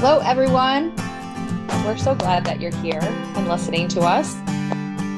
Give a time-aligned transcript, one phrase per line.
[0.00, 0.94] Hello, everyone.
[1.84, 4.36] We're so glad that you're here and listening to us.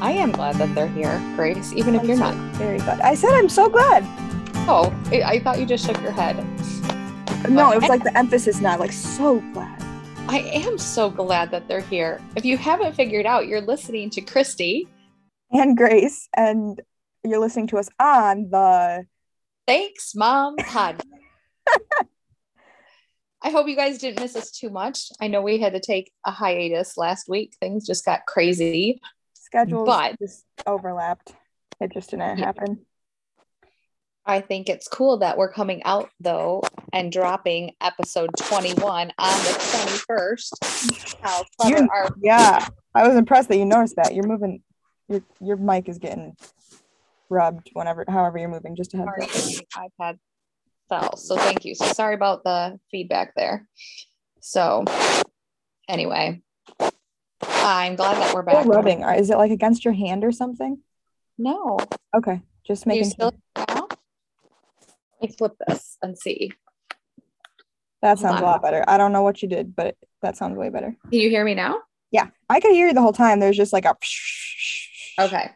[0.01, 2.35] I am glad that they're here, Grace, even if you're not.
[2.55, 2.99] Very good.
[3.01, 4.05] I said I'm so glad.
[4.67, 6.37] Oh, I I thought you just shook your head.
[7.47, 9.85] No, it was like the emphasis now, like so glad.
[10.29, 12.19] I am so glad that they're here.
[12.35, 14.89] If you haven't figured out, you're listening to Christy.
[15.53, 16.81] And Grace, and
[17.23, 19.05] you're listening to us on the
[19.67, 21.03] Thanks, Mom Pod.
[23.43, 25.11] I hope you guys didn't miss us too much.
[25.21, 27.57] I know we had to take a hiatus last week.
[27.61, 29.01] Things just got crazy.
[29.33, 31.33] schedules But- just overlapped.
[31.81, 32.45] It just didn't Yeah.
[32.45, 32.87] happen.
[34.25, 36.63] I think it's cool that we're coming out though
[36.93, 41.17] and dropping episode 21 on the 21st.
[41.21, 42.69] How clever You- are Yeah.
[42.95, 44.15] I was impressed that you noticed that.
[44.15, 44.63] You're moving
[45.09, 46.37] your your mic is getting
[47.29, 49.25] rubbed whenever however you're moving, just heads sorry,
[49.77, 49.91] up.
[49.99, 50.19] iPad
[51.17, 51.75] So thank you.
[51.75, 53.67] So sorry about the feedback there.
[54.41, 54.85] So
[55.89, 56.43] anyway,
[57.43, 58.67] I'm glad that we're Still back.
[58.67, 59.03] rubbing.
[59.03, 60.79] Is it like against your hand or something?
[61.39, 61.79] No,
[62.15, 62.41] Okay.
[62.67, 63.31] Just making sure.
[63.57, 63.89] Let
[65.23, 66.53] me flip this and see.
[68.03, 68.85] That sounds a lot better.
[68.87, 70.97] I don't know what you did, but that sounds way better.
[71.11, 71.79] Can you hear me now?
[72.11, 72.29] Yeah.
[72.49, 73.41] I could hear you the whole time.
[73.41, 73.97] There's just like a
[75.19, 75.51] Okay.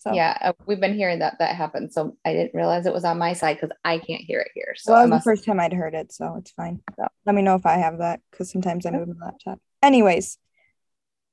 [0.00, 1.92] So Yeah, uh, we've been hearing that that happened.
[1.92, 4.74] So I didn't realize it was on my side because I can't hear it here.
[4.76, 6.80] So well, I that was the first time I'd heard it, so it's fine.
[6.96, 9.60] So- Let me know if I have that because sometimes I move my laptop.
[9.82, 10.38] Anyways,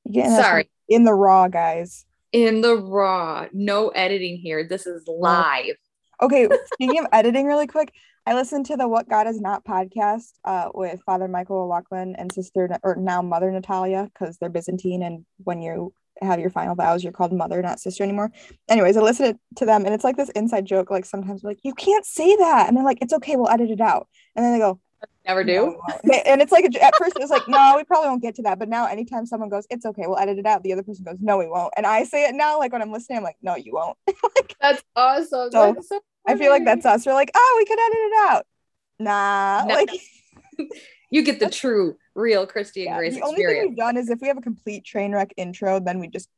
[0.04, 0.70] you getting us Sorry.
[0.90, 2.06] in the raw, guys.
[2.34, 4.68] In the raw, no editing here.
[4.68, 5.78] This is live.
[6.22, 7.94] Okay, speaking of editing, really quick,
[8.26, 12.30] I listened to the What God Is Not podcast uh, with Father Michael O'Loughlin and
[12.34, 17.04] sister, or now Mother Natalia, because they're Byzantine, and when you have your final vows,
[17.04, 18.32] you're called mother, not sister anymore.
[18.70, 20.90] Anyways, I listened to them, and it's like this inside joke.
[20.92, 23.82] Like sometimes, like you can't say that, and they're like, it's okay, we'll edit it
[23.82, 24.80] out, and then they go,
[25.28, 25.78] Never do.
[26.06, 28.42] we and it's like at first it was like, no, we probably won't get to
[28.44, 31.04] that, but now anytime someone goes, it's okay, we'll edit it out, the other person
[31.04, 33.38] goes, no, we won't, and I say it now, like when I'm listening, I'm like,
[33.42, 33.98] no, you won't.
[34.62, 35.52] That's awesome.
[35.52, 37.06] So, That's so I feel like that's us.
[37.06, 38.46] We're like, oh, we could edit it out.
[39.00, 39.74] Nah, No.
[39.76, 39.90] like
[41.10, 44.10] you get the true, real Christy and yeah, Grace the only thing we've done is
[44.10, 46.30] if we have a complete train wreck intro, then we just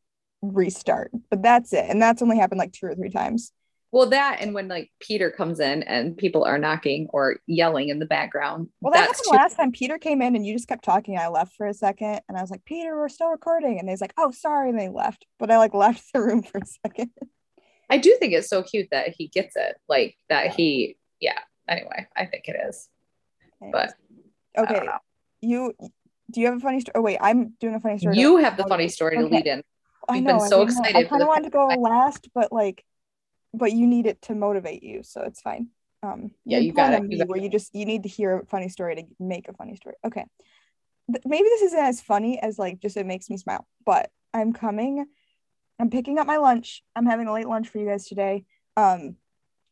[0.42, 1.12] restart.
[1.30, 3.52] But that's it, and that's only happened like two or three times.
[3.92, 7.98] Well, that and when like Peter comes in and people are knocking or yelling in
[7.98, 8.70] the background.
[8.82, 9.72] Well, that happened last time.
[9.72, 11.18] Peter came in and you just kept talking.
[11.18, 14.02] I left for a second, and I was like, Peter, we're still recording, and he's
[14.02, 15.26] like, oh, sorry, and they left.
[15.40, 17.12] But I like left the room for a second.
[17.90, 19.76] I do think it's so cute that he gets it.
[19.88, 21.40] Like that he, yeah.
[21.68, 22.88] Anyway, I think it is.
[23.60, 24.09] But I don't
[24.58, 24.90] okay,
[25.42, 25.74] you
[26.32, 26.94] do you have a funny story?
[26.96, 28.18] Oh wait, I'm doing a funny story.
[28.18, 29.38] You have the funny story to Okay.
[29.38, 29.64] lead in.
[30.08, 30.32] I We've know.
[30.32, 30.64] been I so know.
[30.68, 32.84] excited I kind of wanted to go last, but like,
[33.54, 35.68] but you need it to motivate you, so it's fine.
[36.02, 37.12] Um, Yeah, you're got it.
[37.12, 39.54] You got Where you just you need to hear a funny story to make a
[39.54, 39.96] funny story.
[40.06, 40.26] Okay,
[41.12, 44.54] Th- maybe this isn't as funny as like just it makes me smile, but I'm
[44.54, 45.06] coming.
[45.80, 46.84] I'm picking up my lunch.
[46.96, 48.46] I'm having a late lunch for you guys today.
[48.76, 49.16] Um,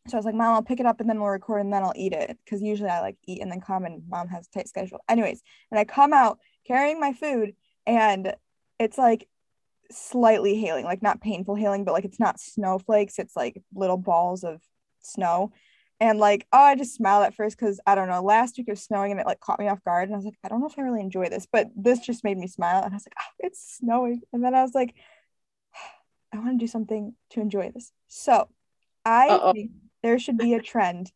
[0.09, 1.83] so I was like, Mom, I'll pick it up and then we'll record and then
[1.83, 4.51] I'll eat it because usually I like eat and then come and Mom has a
[4.51, 4.99] tight schedule.
[5.09, 5.41] Anyways,
[5.71, 8.33] and I come out carrying my food and
[8.79, 9.27] it's like
[9.91, 14.43] slightly hailing, like not painful hailing, but like it's not snowflakes, it's like little balls
[14.43, 14.61] of
[15.01, 15.51] snow.
[15.99, 18.21] And like, oh, I just smiled at first because I don't know.
[18.21, 20.07] Last week it was snowing and it like caught me off guard.
[20.07, 22.23] And I was like, I don't know if I really enjoy this, but this just
[22.23, 22.83] made me smile.
[22.83, 24.21] And I was like, oh, it's snowing.
[24.31, 24.93] And then I was like,
[26.31, 27.91] I want to do something to enjoy this.
[28.07, 28.47] So
[29.05, 29.53] I Uh-oh.
[30.03, 31.11] There should be a trend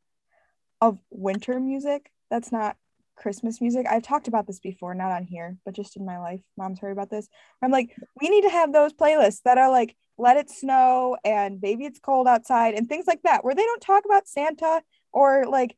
[0.81, 2.77] of winter music that's not
[3.15, 3.85] Christmas music.
[3.87, 6.41] I've talked about this before, not on here, but just in my life.
[6.57, 7.27] Mom's heard about this.
[7.61, 11.61] I'm like, we need to have those playlists that are like Let It Snow and
[11.61, 14.81] Baby It's Cold Outside and things like that, where they don't talk about Santa
[15.11, 15.75] or like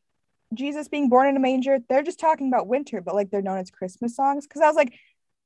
[0.53, 1.79] Jesus being born in a manger.
[1.89, 4.47] They're just talking about winter, but like they're known as Christmas songs.
[4.47, 4.93] Cause I was like,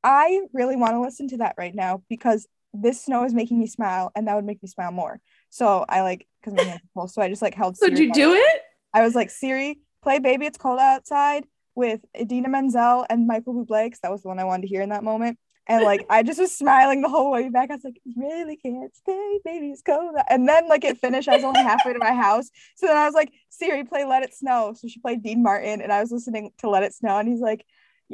[0.04, 3.66] I really want to listen to that right now because this snow is making me
[3.66, 5.20] smile and that would make me smile more.
[5.50, 7.08] So I like, because my hands are full.
[7.08, 8.62] So I just like held So did you do it?
[8.94, 11.46] I was like, Siri, play Baby It's Cold Outside
[11.76, 14.82] with Idina Menzel and Michael Bublé because that was the one I wanted to hear
[14.82, 15.38] in that moment.
[15.70, 17.70] And like, I just was smiling the whole way back.
[17.70, 20.16] I was like, really can't stay, baby, it's cold.
[20.30, 21.28] And then like it finished.
[21.28, 22.50] I was only halfway to my house.
[22.76, 24.74] So then I was like, Siri, play Let It Snow.
[24.78, 27.18] So she played Dean Martin and I was listening to Let It Snow.
[27.18, 27.66] And he's like,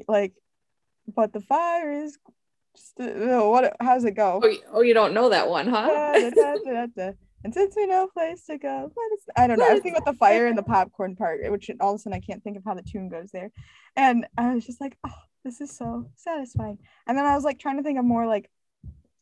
[0.07, 0.33] like,
[1.15, 2.17] but the fire is
[2.75, 4.41] just, uh, what, how's it go?
[4.43, 5.87] Oh, you- oh, you don't know that one, huh?
[6.35, 7.11] Da, da, da.
[7.45, 9.19] And since we know place to go, let us.
[9.35, 9.65] I don't know.
[9.65, 12.15] I was thinking about the fire and the popcorn part, which all of a sudden
[12.15, 13.51] I can't think of how the tune goes there.
[13.97, 15.11] And I was just like, oh,
[15.43, 16.77] this is so satisfying.
[17.05, 18.49] And then I was like trying to think of more like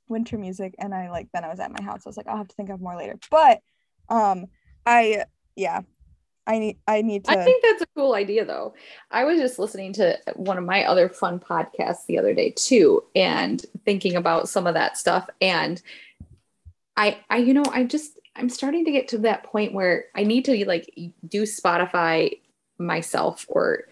[0.07, 2.01] winter music, and I like then I was at my house.
[2.05, 3.17] I was like, I'll have to think of more later.
[3.31, 3.59] But
[4.07, 4.45] um,
[4.85, 5.25] I
[5.55, 5.81] yeah,
[6.47, 8.73] I need I need to I think that's a cool idea though.
[9.11, 13.03] I was just listening to one of my other fun podcasts the other day too
[13.15, 15.81] and thinking about some of that stuff and
[16.97, 20.23] I I you know I just I'm starting to get to that point where I
[20.23, 20.91] need to like
[21.27, 22.39] do Spotify
[22.79, 23.83] myself or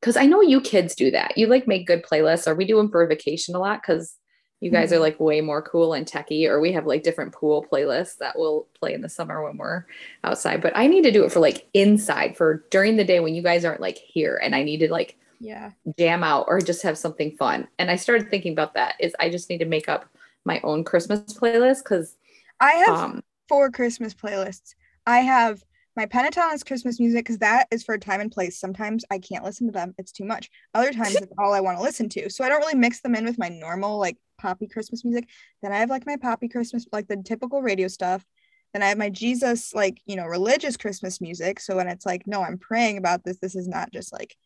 [0.00, 1.36] cuz I know you kids do that.
[1.36, 4.16] You like make good playlists or we do them for vacation a lot cuz
[4.60, 5.00] you guys are Mhm.
[5.00, 8.68] like way more cool and techie or we have like different pool playlists that will
[8.78, 9.84] play in the summer when we're
[10.24, 13.34] outside but i need to do it for like inside for during the day when
[13.34, 15.70] you guys aren't like here and i need to like yeah.
[15.98, 19.30] jam out or just have something fun and i started thinking about that is i
[19.30, 20.06] just need to make up
[20.44, 22.16] my own christmas playlist because
[22.60, 24.74] I have um four Christmas playlists.
[25.06, 25.62] I have
[25.96, 28.58] my Pentatonix Christmas music because that is for time and place.
[28.58, 30.50] Sometimes I can't listen to them; it's too much.
[30.74, 33.14] Other times it's all I want to listen to, so I don't really mix them
[33.14, 35.28] in with my normal like poppy Christmas music.
[35.62, 38.24] Then I have like my poppy Christmas, like the typical radio stuff.
[38.72, 41.60] Then I have my Jesus, like you know, religious Christmas music.
[41.60, 43.38] So when it's like, no, I'm praying about this.
[43.38, 44.36] This is not just like,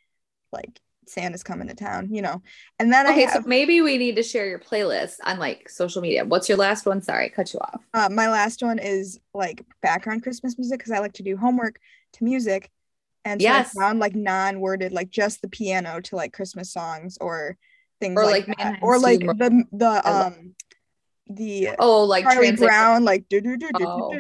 [0.53, 2.43] like Santa's coming to town, you know.
[2.79, 5.69] And then I okay I so maybe we need to share your playlist on like
[5.69, 8.79] social media what's your last one sorry I cut you off Uh, my last one
[8.79, 11.79] is like background Christmas music because I like to do homework
[12.15, 12.71] to music.
[13.25, 13.77] And so Yes.
[13.77, 17.57] I found like non-worded, like just the piano to like Christmas songs or
[18.03, 20.55] things Or, like, like, or like the the um
[21.29, 24.13] the oh like Charlie translate- Brown like Oh.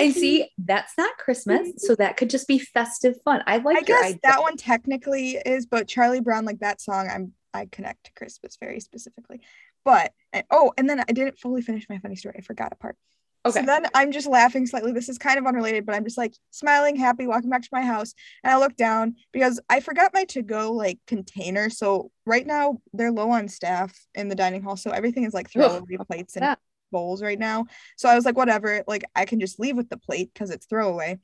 [0.00, 3.80] and see that's not christmas so that could just be festive fun i like I
[3.80, 4.20] your guess idea.
[4.22, 8.56] that one technically is, but Charlie Brown, like that song, I'm I connect to Christmas
[8.60, 9.40] very specifically.
[9.84, 12.36] But and, oh, and then I didn't fully finish my funny story.
[12.38, 12.96] I forgot a part.
[13.44, 14.92] Okay So then I'm just laughing slightly.
[14.92, 17.82] This is kind of unrelated, but I'm just like smiling, happy, walking back to my
[17.82, 18.14] house.
[18.42, 21.70] And I look down because I forgot my to go like container.
[21.70, 24.76] So right now they're low on staff in the dining hall.
[24.76, 26.56] So everything is like throwaway plates and
[26.90, 27.66] bowls right now.
[27.96, 30.66] So I was like, whatever, like I can just leave with the plate because it's
[30.66, 31.18] throwaway.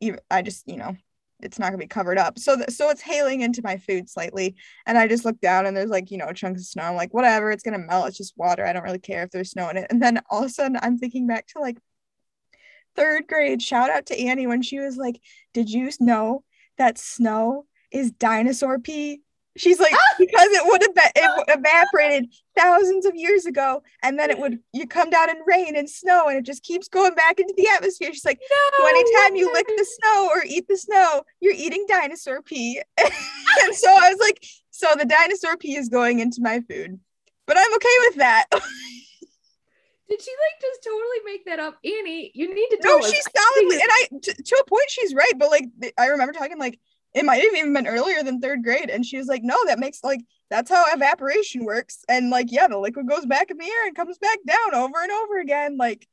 [0.00, 0.96] Even I just, you know,
[1.40, 2.38] it's not gonna be covered up.
[2.38, 4.56] So th- so it's hailing into my food slightly.
[4.86, 6.84] And I just look down and there's like, you know, chunks of snow.
[6.84, 8.08] I'm like, whatever, it's gonna melt.
[8.08, 8.64] It's just water.
[8.64, 9.86] I don't really care if there's snow in it.
[9.90, 11.78] And then all of a sudden I'm thinking back to like
[12.94, 13.62] third grade.
[13.62, 15.20] Shout out to Annie when she was like,
[15.52, 16.42] Did you know
[16.78, 19.22] that snow is dinosaur pee?
[19.56, 20.14] She's like, ah!
[20.18, 21.44] because it would have been it ah!
[21.48, 25.88] evaporated thousands of years ago, and then it would you come down in rain and
[25.88, 28.12] snow, and it just keeps going back into the atmosphere.
[28.12, 28.40] She's like,
[28.78, 32.80] so anytime you lick the snow or eat the snow, you're eating dinosaur pee.
[32.98, 36.98] and so I was like, so the dinosaur pee is going into my food.
[37.46, 38.46] But I'm okay with that.
[40.08, 42.30] Did she like just totally make that up, Annie?
[42.32, 45.50] You need to no, she's solidly, and I t- to a point she's right, but
[45.50, 45.64] like
[45.98, 46.78] I remember talking like
[47.16, 49.78] it might have even been earlier than third grade, and she was like, no, that
[49.78, 50.20] makes like
[50.50, 53.96] that's how evaporation works, and like yeah, the liquid goes back in the air and
[53.96, 56.06] comes back down over and over again, like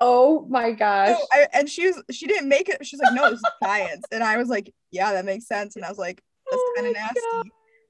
[0.00, 1.16] Oh my gosh.
[1.18, 2.84] oh, I, and she was she didn't make it.
[2.84, 5.84] She's like, no, this is science, and I was like, yeah, that makes sense, and
[5.84, 7.44] I was like, that's Oh kind of nasty, God.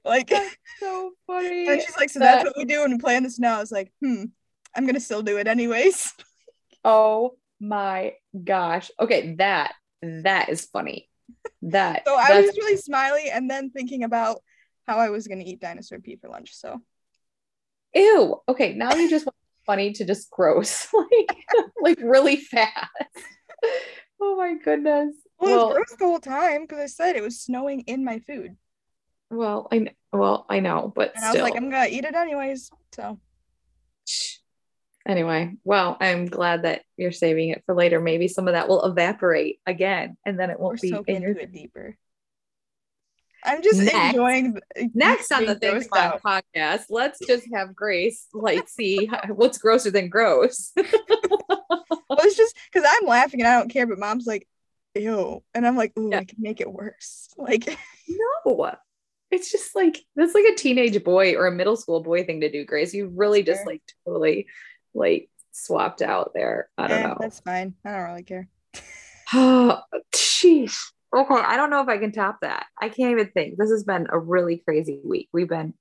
[0.05, 0.29] like.
[0.29, 1.67] That's so funny.
[1.67, 3.53] And she's like, so that's what we do when we play in the snow.
[3.53, 4.25] I was like, hmm,
[4.75, 6.13] I'm gonna still do it anyways.
[6.83, 8.13] oh my
[8.43, 8.91] gosh.
[8.99, 11.09] Okay, that that is funny.
[11.63, 14.41] That So I was really smiley and then thinking about
[14.87, 16.55] how I was gonna eat dinosaur pee for lunch.
[16.55, 16.81] So
[17.93, 18.41] ew.
[18.47, 20.87] Okay, now you just want funny to just gross.
[20.93, 21.37] like
[21.81, 22.89] like really fast.
[24.21, 25.15] oh my goodness.
[25.39, 28.19] well, it was gross the whole time because I said it was snowing in my
[28.19, 28.55] food.
[29.29, 31.43] well, I well, I know, but And I still.
[31.43, 32.71] was like, I'm gonna eat it anyways.
[32.93, 33.19] So
[35.07, 38.01] Anyway, well, I'm glad that you're saving it for later.
[38.01, 41.21] Maybe some of that will evaporate again, and then it we're won't be soaking in
[41.21, 41.97] your it deeper.
[43.45, 43.95] I'm just Next.
[43.95, 46.85] enjoying the- next on the Thanks, Mom podcast.
[46.89, 50.73] Let's just have Grace like see what's grosser than gross.
[52.09, 54.47] Well, it's just because I'm laughing and I don't care, but mom's like,
[54.95, 55.43] ew.
[55.53, 56.19] And I'm like, ooh, Yeah.
[56.19, 57.27] I can make it worse.
[57.37, 58.71] Like no,
[59.29, 62.49] it's just like that's like a teenage boy or a middle school boy thing to
[62.49, 62.93] do, Grace.
[62.93, 64.47] You really just like totally
[64.93, 66.69] like swapped out there.
[66.77, 67.17] I don't eh, know.
[67.19, 67.75] that's fine.
[67.85, 68.47] I don't really care.
[69.33, 69.81] Oh,
[70.15, 70.77] jeez.
[71.13, 72.65] Okay, I don't know if I can top that.
[72.81, 73.57] I can't even think.
[73.57, 75.27] This has been a really crazy week.
[75.33, 75.73] We've been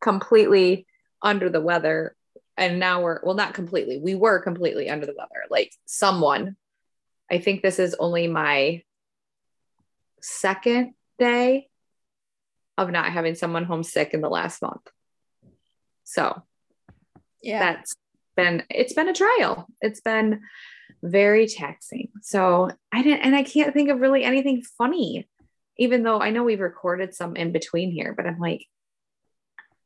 [0.00, 0.86] completely
[1.20, 2.14] under the weather,
[2.56, 3.98] and now we're well, not completely.
[3.98, 5.42] We were completely under the weather.
[5.50, 6.56] Like someone,
[7.28, 8.82] I think this is only my
[10.20, 11.68] second day
[12.78, 14.88] of not having someone homesick in the last month.
[16.04, 16.42] So
[17.42, 17.58] Yeah.
[17.58, 17.94] that's
[18.36, 20.40] been it's been a trial it's been
[21.02, 25.28] very taxing so i didn't and i can't think of really anything funny
[25.76, 28.62] even though i know we've recorded some in between here but i'm like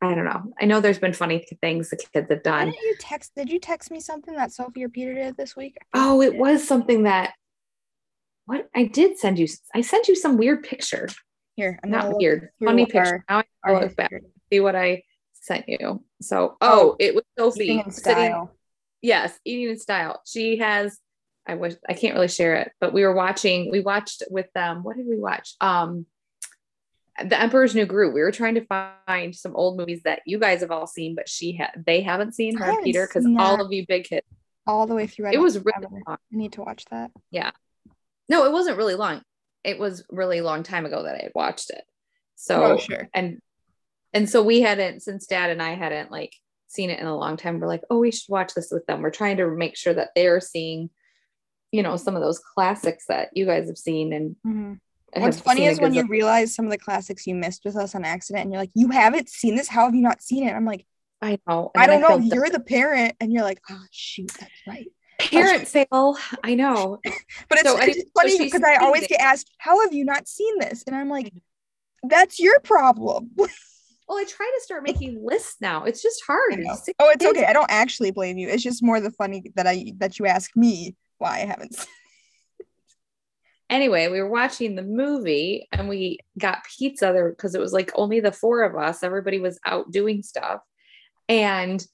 [0.01, 0.53] I don't know.
[0.61, 2.67] I know there's been funny things the kids have done.
[2.71, 3.33] Didn't you text?
[3.35, 5.77] Did you text me something that Sophie or Peter did this week?
[5.93, 7.35] Oh, it was something that.
[8.47, 9.49] What I did send you.
[9.75, 11.09] I sent you some weird picture.
[11.57, 13.25] Here, I'm Not weird, funny our- picture.
[13.29, 14.13] Now I look back.
[14.53, 15.03] See what I
[15.33, 16.05] sent you.
[16.21, 18.49] So, Oh, oh, it was Sophie Eating in sitting
[19.03, 20.99] yes eating in style she has
[21.47, 24.83] i wish i can't really share it but we were watching we watched with them
[24.83, 26.07] what did we watch um
[27.25, 30.61] the emperor's new groove we were trying to find some old movies that you guys
[30.61, 33.73] have all seen but she had they haven't seen her haven't peter because all of
[33.73, 34.25] you big hit
[34.67, 35.27] all the way through.
[35.27, 36.19] I it was really ever- long.
[36.19, 37.11] I need to watch that.
[37.31, 37.53] Yeah.
[38.29, 39.23] No it wasn't really long
[39.65, 41.83] it was really long time ago that i had watched it
[42.37, 43.09] so oh, sure.
[43.15, 43.41] and
[44.19, 46.35] and so we hadn't since dad and i hadn't like
[46.67, 49.01] seen it in a long time we're like oh we should watch this with them
[49.01, 50.91] we're trying to make sure that they're seeing
[51.73, 54.79] you know some of those classics that you guys have seen and Mhm.
[55.15, 57.95] have What's funny is when you realize some of the classics you missed with us
[57.95, 59.67] on accident, and you're like, "You haven't seen this?
[59.67, 60.85] How have you not seen it?" I'm like,
[61.23, 62.19] i know and "I don't know.
[62.19, 67.01] You're the parent," and you're like, "Oh shoot, that's right." parent fail i know
[67.49, 69.09] But it's, So, it's anyway, funny she's because I always there.
[69.17, 71.33] get asked, "How have you not seen this?" And I'm like,
[72.03, 73.31] "That's your problem."
[74.09, 76.75] well i try to start making lists now it's just hard I know.
[76.75, 77.45] Six Oh, it's okay.
[77.45, 78.49] I don't actually blame you.
[78.49, 81.77] It's just more the funny that I that you ask me why I haven't.
[83.71, 87.93] Anyway we were watching the movie and we got pizza there because it was like
[87.97, 90.63] only the four of us everybody was out doing stuff
[91.29, 91.87] and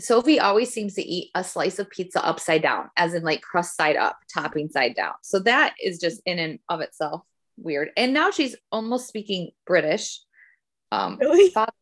[0.00, 3.76] sophie always seems to eat a slice of pizza upside down as in like crust
[3.76, 7.20] side up topping side down so that is just in and of itself
[7.58, 10.20] weird and now she's almost speaking british
[10.92, 11.50] um Really?
[11.50, 11.72] father,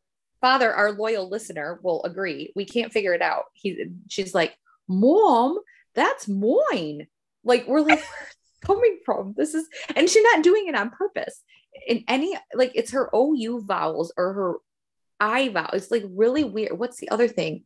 [0.40, 2.52] father our loyal listener will agree.
[2.54, 3.44] We can't figure it out.
[3.54, 4.56] He she's like
[4.88, 5.58] mom
[5.94, 7.06] that's mine.
[7.44, 9.34] Like we're like where's coming from?
[9.36, 11.42] This is and she's not doing it on purpose.
[11.86, 14.54] In any like it's her ou vowels or her
[15.20, 16.78] i vowel it's like really weird.
[16.78, 17.64] What's the other thing?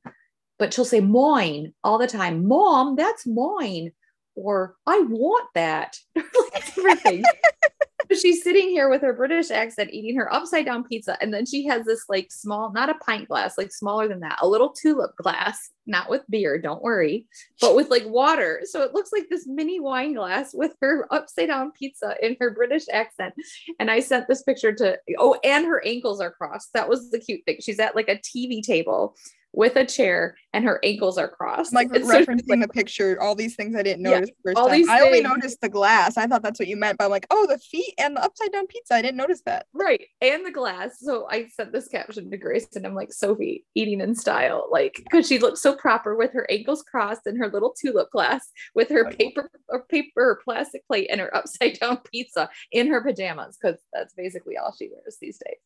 [0.59, 2.47] But she'll say mine all the time.
[2.47, 3.93] Mom that's mine
[4.35, 5.97] or i want that.
[6.17, 7.27] Like different things
[7.83, 11.17] So she's sitting here with her British accent eating her upside down pizza.
[11.21, 14.39] And then she has this like small, not a pint glass, like smaller than that,
[14.41, 17.27] a little tulip glass, not with beer, don't worry,
[17.61, 18.63] but with like water.
[18.65, 22.51] So it looks like this mini wine glass with her upside down pizza in her
[22.51, 23.35] British accent.
[23.79, 26.73] And I sent this picture to, oh, and her ankles are crossed.
[26.75, 27.59] That was the cute thing.
[27.61, 29.17] She's at like a TV table
[29.53, 31.73] with a chair and her ankles are crossed.
[31.73, 34.57] I'm like And so she's referencing the picture, all these things I didn't notice first
[34.57, 34.79] all time.
[34.79, 36.17] these I only noticed the glass.
[36.17, 38.53] I thought that's what you meant, but I'm like, oh, the feet and the upside
[38.53, 38.95] down pizza.
[38.95, 39.67] I didn't notice that.
[39.75, 40.07] Right.
[40.21, 41.01] And the glass.
[41.01, 44.69] So I sent this caption to Grace and I'm like, Sophie, eating in style.
[44.71, 48.51] Like, because she looks so proper with her ankles crossed and her little tulip glass
[48.75, 53.03] with her paper or paper or plastic plate and her upside down pizza in her
[53.03, 53.59] pajamas.
[53.61, 55.59] Cause that's basically all she wears these days.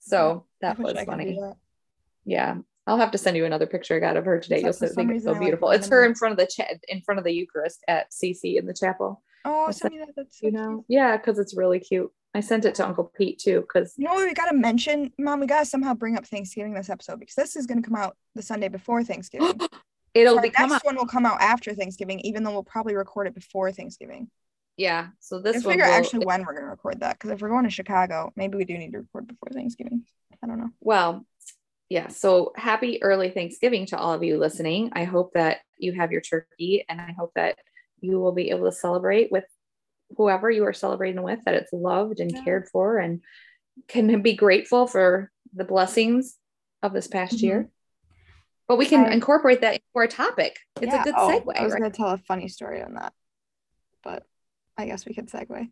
[0.00, 1.38] So that was I could do funny.
[1.40, 1.56] that.
[2.24, 2.56] Yeah.
[2.86, 4.60] I'll have to send you another picture I got of her today.
[4.60, 5.70] You'll see- think it's so I like beautiful.
[5.70, 8.66] It's her in front of the cha- in front of the Eucharist at CC in
[8.66, 9.22] the chapel.
[9.44, 10.10] Oh, send me that.
[10.16, 10.54] That's so You cute.
[10.62, 10.84] know?
[10.88, 12.10] Yeah, because it's really cute.
[12.34, 15.40] I sent it to Uncle Pete too, because You know we gotta mention, Mom?
[15.40, 18.42] We gotta somehow bring up Thanksgiving this episode because this is gonna come out the
[18.42, 19.60] Sunday before Thanksgiving.
[20.14, 23.26] it'll our become next one will come out after Thanksgiving, even though we'll probably record
[23.26, 24.28] it before Thanksgiving.
[24.76, 25.08] Yeah.
[25.20, 27.64] So this one figure will, actually when we're gonna record that because if we're going
[27.64, 30.04] to Chicago, maybe we do need to record before Thanksgiving.
[30.42, 30.70] I don't know.
[30.80, 31.24] well,
[31.92, 32.08] yeah.
[32.08, 34.90] So happy early Thanksgiving to all of you listening.
[34.94, 37.58] I hope that you have your turkey and I hope that
[38.00, 39.44] you will be able to celebrate with
[40.16, 42.42] whoever you are celebrating with, that it's loved and Yeah.
[42.44, 43.20] cared for and
[43.88, 46.38] can be grateful for the blessings
[46.82, 47.42] of this past Mhm.
[47.42, 47.70] year.
[48.68, 50.60] But we can I- incorporate that into our topic.
[50.80, 51.82] It's Yeah, a good oh, segue, I was right?
[51.82, 53.12] gonna tell a funny story on that,
[54.02, 54.26] but
[54.78, 55.70] I guess we could segue.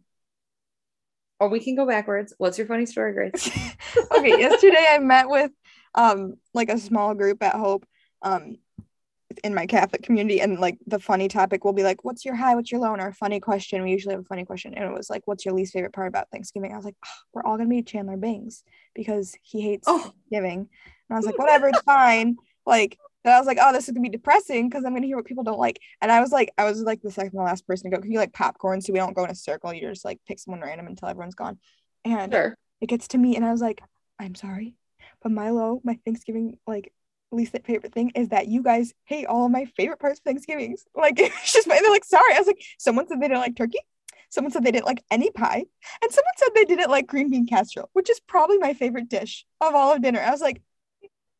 [1.39, 2.35] Or we can go backwards.
[2.37, 3.33] What's your funny story, Grace?
[4.13, 5.51] okay, yesterday I met with
[5.95, 7.85] um like a small group at Hope
[8.23, 8.57] um
[9.45, 12.55] in my Catholic community and like the funny topic will be like what's your high,
[12.57, 13.83] what's your low, and our funny question.
[13.83, 16.09] We usually have a funny question and it was like what's your least favorite part
[16.09, 16.73] about Thanksgiving?
[16.73, 20.01] I was like, "Ah, we're all gonna be Chandler Bings because he hates Oh.
[20.01, 20.59] Thanksgiving.
[21.09, 22.37] And I was like, whatever, it's fine.
[22.67, 25.17] Like and I was like, oh, this is gonna be depressing because I'm gonna hear
[25.17, 25.79] what people don't like.
[26.01, 28.01] And I was like, I was like the second to last person to go.
[28.03, 29.73] Cause you like popcorn, so we don't go in a circle.
[29.73, 31.59] You just like pick someone random until everyone's gone.
[32.05, 32.57] And Sure.
[32.81, 33.81] it gets to me and I was like,
[34.19, 34.75] I'm sorry,
[35.23, 36.93] but Milo, my Thanksgiving like
[37.33, 40.85] least favorite thing is that you guys hate all my favorite parts of Thanksgivings.
[40.97, 42.35] Like it's just they're like, sorry.
[42.35, 43.79] I was like, someone said they didn't like turkey.
[44.29, 45.65] Someone said they didn't like any pie.
[46.03, 49.45] And someone said they didn't like green bean casserole, which is probably my favorite dish
[49.61, 50.21] of all of dinner.
[50.21, 50.63] I was like,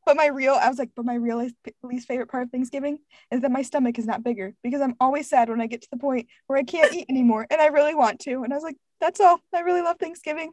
[0.07, 2.99] but my real, I was like, but my real least, least favorite part of Thanksgiving
[3.31, 5.89] is that my stomach is not bigger because I'm always sad when I get to
[5.93, 8.43] the point where I can't eat anymore and I really want to.
[8.43, 9.41] And I was like, that's all.
[9.55, 10.53] I really love Thanksgiving.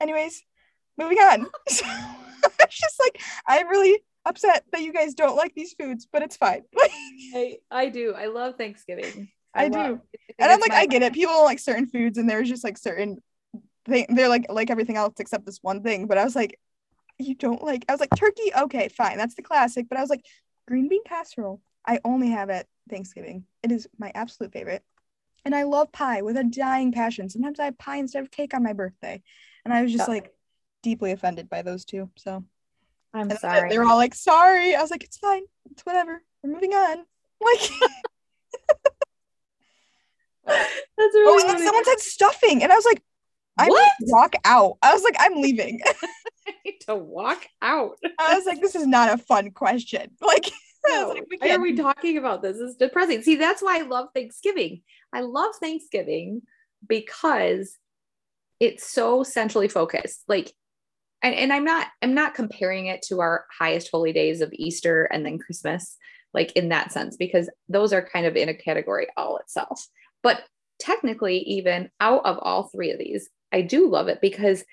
[0.00, 0.42] Anyways,
[1.00, 1.46] moving on.
[2.42, 6.22] So, it's just like I'm really upset that you guys don't like these foods, but
[6.22, 6.62] it's fine.
[6.78, 8.14] I, I do.
[8.16, 9.28] I love Thanksgiving.
[9.54, 10.00] I, do.
[10.38, 11.12] And I'm like, I get it.
[11.12, 13.18] People don't like certain foods, and there's just like certain
[13.86, 14.06] thing.
[14.08, 16.06] They're like like everything else except this one thing.
[16.06, 16.58] But I was like,
[17.18, 17.84] you don't like.
[17.88, 18.52] I was like, turkey.
[18.56, 19.18] Okay, fine.
[19.18, 19.86] That's the classic.
[19.90, 20.24] But I was like,
[20.66, 21.60] green bean casserole.
[21.86, 23.44] I only have at Thanksgiving.
[23.62, 24.82] It is my absolute favorite.
[25.44, 27.28] And I love pie with a dying passion.
[27.28, 29.22] Sometimes I have pie instead of cake on my birthday.
[29.64, 30.14] And I was just Yeah.
[30.14, 30.32] like
[30.82, 32.10] deeply offended by those two.
[32.16, 32.44] So
[33.14, 33.68] I'm and sorry.
[33.68, 34.74] they were all like, sorry.
[34.74, 35.42] I was like, it's fine.
[35.70, 36.22] It's whatever.
[36.42, 37.04] We're moving on.
[37.42, 37.70] Like,
[40.46, 40.60] That's
[40.98, 41.64] oh, really funny.
[41.64, 42.62] someone said stuffing.
[42.62, 43.02] And I was like,
[43.56, 43.90] I What?
[44.02, 44.76] walk out.
[44.82, 45.80] I was like, I'm leaving.
[46.46, 47.96] I need to walk out.
[48.18, 50.10] I was like, this is not a fun question.
[50.20, 50.50] Like,
[50.88, 52.58] No, like, why are we talking about this?
[52.58, 53.22] It's depressing.
[53.22, 54.82] See, that's why I love Thanksgiving.
[55.12, 56.42] I love Thanksgiving
[56.86, 57.76] because
[58.60, 60.22] it's so centrally focused.
[60.26, 60.52] Like,
[61.22, 65.04] and, and I'm not I'm not comparing it to our highest holy days of Easter
[65.04, 65.96] and then Christmas,
[66.32, 69.86] like in that sense, because those are kind of in a category all itself.
[70.22, 70.42] But
[70.78, 74.64] technically, even out of all three of these, I do love it because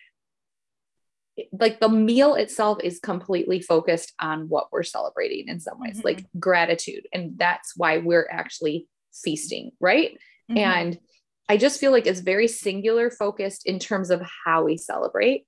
[1.51, 6.03] like the meal itself is completely focused on what we're celebrating in some ways, Mhm.
[6.03, 7.07] like gratitude.
[7.13, 10.17] And that's why we're actually feasting, right?
[10.49, 10.57] Mhm.
[10.57, 10.99] And
[11.47, 15.45] I just feel like it's very singular focused in terms of how we celebrate,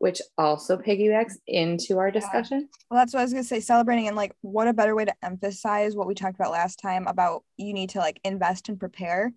[0.00, 2.66] which also piggybacks into our discussion.
[2.90, 3.60] Well, that's what I was gonna say.
[3.60, 7.06] Celebrating and like, what a better way to emphasize what we talked about last time
[7.06, 9.32] about you need to like invest and prepare.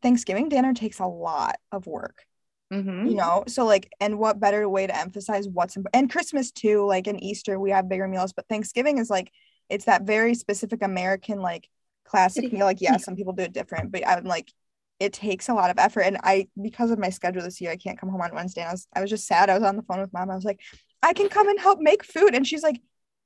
[0.00, 2.24] Thanksgiving dinner takes a lot of work,
[2.72, 3.10] Mhm.
[3.10, 3.42] you know.
[3.48, 6.86] So like, and what better way to emphasize what's imp- and Christmas too.
[6.86, 9.32] Like in Easter, we have bigger meals, but Thanksgiving is like
[9.68, 11.68] it's that very specific American like
[12.04, 12.66] classic meal.
[12.66, 14.52] Like, yeah, some people do it different, but I'm like,
[15.00, 16.00] it takes a lot of effort.
[16.02, 18.62] And I, because of my schedule this year, I can't come home on Wednesday.
[18.62, 19.48] And I was, I was just sad.
[19.50, 20.30] I was on the phone with mom.
[20.30, 20.60] I was like,
[21.02, 22.80] I can come and help make food, and she's like,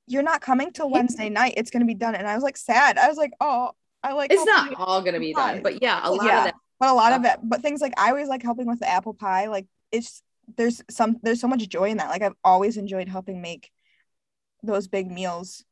[0.07, 1.55] You're not coming till Wednesday night.
[1.57, 2.13] It's gonna be done.
[2.15, 2.97] And I was like, sad.
[2.97, 3.71] I was like, Oh,
[4.03, 4.31] I like.
[4.31, 6.37] It's not all going to be done, but yeah, a lot yeah.
[6.39, 6.55] of that.
[6.79, 9.13] but a lot of it but things like i always like helping with the apple
[9.13, 10.21] pie like it's
[10.57, 13.71] there's some there's so much joy in that like i've always enjoyed helping make
[14.63, 15.63] those big meals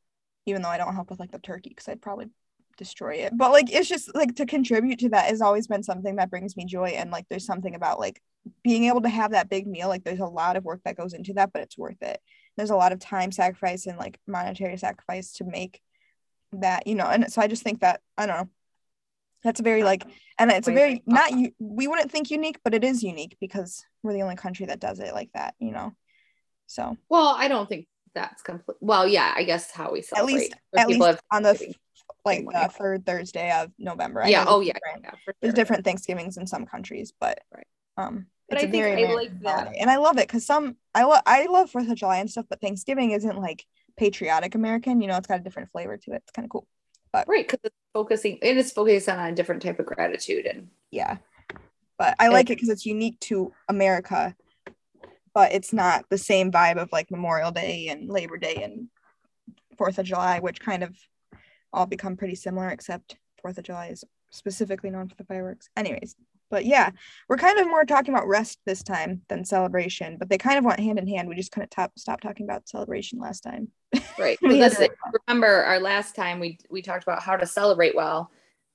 [0.46, 2.26] even though i don't help with like the turkey because i'd probably
[2.82, 6.16] destroy it but like it's just like to contribute to that has always been something
[6.16, 8.20] that brings me joy and like there's something about like
[8.64, 11.12] being able to have that big meal like there's a lot of work that goes
[11.12, 12.20] into that but it's worth it
[12.56, 15.80] there's a lot of time sacrifice and like monetary sacrifice to make
[16.52, 18.48] that you know and so i just think that i don't know
[19.44, 20.04] that's a very like
[20.38, 23.84] and it's a very not you we wouldn't think unique but it is unique because
[24.02, 25.92] we're the only country that does it like that you know
[26.72, 28.78] so Well, I don't think that's complete.
[28.80, 30.34] Well, yeah, I guess how we celebrate.
[30.34, 31.74] least- at least on the
[32.24, 34.44] like the third thursday of november I yeah.
[34.46, 34.74] Oh yeah.
[34.74, 37.66] different- yeah for there's different thanksgivings in some countries but Right.
[37.96, 39.58] um But it's I a think very I like that.
[39.64, 39.78] holiday.
[39.80, 42.46] and i love it because some i love i love fourth of july and stuff
[42.48, 43.64] but thanksgiving isn't like
[43.96, 46.66] patriotic american you know it's got a different flavor to it it's kind of cool
[47.12, 50.68] But Right, because it's focusing and it's focused on a different type of gratitude and
[50.90, 51.18] yeah
[51.98, 54.34] but i like it because it's unique to america
[55.34, 58.88] but it's not the same vibe of like memorial day and labor day and
[59.76, 60.94] fourth of july which kind of
[61.72, 66.16] all become pretty similar except fourth of july is specifically known for the fireworks anyways
[66.50, 66.90] but yeah
[67.28, 70.64] we're kind of more talking about rest this time than celebration but they kind of
[70.64, 73.68] went hand in hand we just couldn't top, stop talking about celebration last time
[74.18, 74.38] right.
[74.42, 74.90] Had
[75.26, 78.30] remember our last time we we talked about how to celebrate well,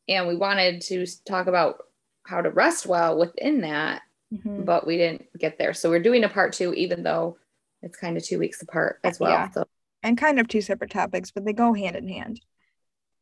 [0.07, 1.83] and we wanted to talk about
[2.23, 4.01] how to rest well within that,
[4.33, 4.65] Mhm.
[4.65, 5.73] but we didn't get there.
[5.73, 7.37] So we're doing a part two, even though
[7.81, 9.31] it's kind of two weeks apart as well.
[9.31, 9.49] Yeah.
[9.49, 9.65] So
[10.03, 12.39] and kind of two separate topics but they go hand in hand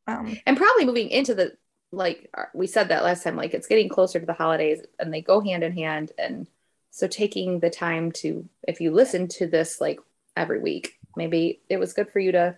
[0.08, 1.56] um and probably moving into the
[1.92, 5.22] like we said that last time like it's getting closer to the holidays and they
[5.22, 6.48] go hand in hand and
[6.92, 10.00] so taking the time to if you listen to this like
[10.36, 12.58] every week maybe it was good for you to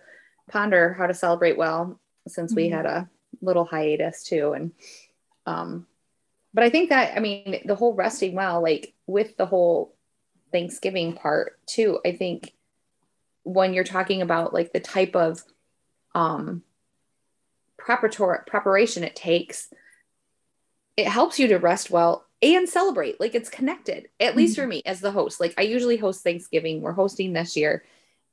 [0.50, 2.72] ponder how to celebrate well since we Mhm.
[2.72, 3.08] had a
[3.40, 4.72] little hiatus too and
[5.46, 5.86] um
[6.54, 9.94] but i think that i mean the whole resting well like with the whole
[10.50, 12.54] thanksgiving part too i think
[13.44, 15.42] when you're talking about like the type of
[16.14, 16.62] um
[17.88, 19.72] preparatory preparation it takes
[20.98, 23.18] it helps you to rest well and celebrate.
[23.18, 24.70] Like it's connected at least for mm-hmm.
[24.70, 25.40] me as the host.
[25.40, 26.82] Like i usually host thanksgiving.
[26.82, 27.82] We're hosting this year.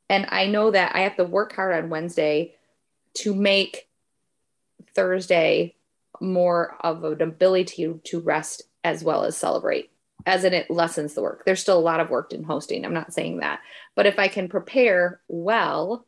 [0.09, 2.55] And i know that i have to work hard on wednesday
[3.19, 3.87] to make
[4.93, 5.73] thursday
[6.19, 9.89] more of an ability to, to rest as well as celebrate
[10.25, 11.43] as in it lessens the work.
[11.45, 12.83] There's still a lot of work in hosting.
[12.83, 13.61] I'm not saying that.
[13.95, 16.05] But if i can prepare well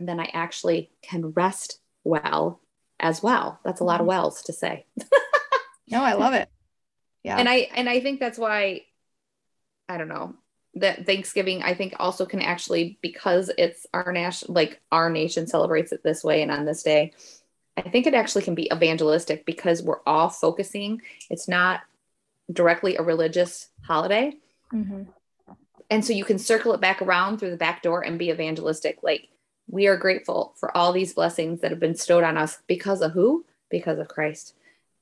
[0.00, 2.60] then i actually can rest well
[2.98, 4.84] as well that's a lot of wells to say
[5.88, 6.48] no i love it
[7.22, 8.82] yeah and i and i think that's why
[9.88, 10.34] i don't know
[10.74, 15.92] that Thanksgiving, I think, also can actually because it's our nation, like our nation celebrates
[15.92, 17.12] it this way and on this day.
[17.76, 21.02] I think it actually can be evangelistic because we're all focusing.
[21.28, 21.80] It's not
[22.52, 24.36] directly a religious holiday.
[24.72, 25.04] Mm-hmm.
[25.88, 28.98] And so you can circle it back around through the back door and be evangelistic.
[29.02, 29.28] Like,
[29.70, 33.12] we are grateful for all these blessings that have been bestowed on us because of
[33.12, 33.44] who?
[33.70, 34.54] Because of Christ.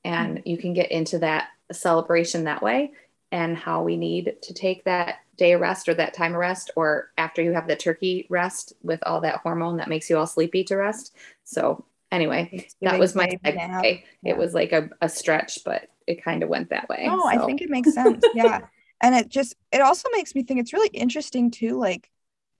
[0.03, 2.91] And you can get into that celebration that way
[3.31, 6.71] and how we need to take that day of rest or that time of rest
[6.75, 10.27] or after you have the turkey rest with all that hormone that makes you all
[10.27, 11.15] sleepy to rest.
[11.43, 14.03] So anyway, that was my segue.
[14.23, 17.07] It was like a, a stretch, but it kind of went that way.
[17.09, 17.27] Oh, so.
[17.27, 18.23] I think it makes sense.
[18.33, 18.61] Yeah.
[19.01, 22.09] and it just it also makes me think it's really interesting too, like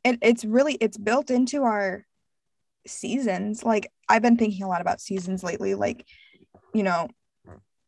[0.03, 2.05] it, it's really it's built into our
[2.87, 3.63] seasons.
[3.63, 5.75] Like I've been thinking a lot about seasons lately.
[5.75, 6.05] Like,
[6.73, 7.09] you know,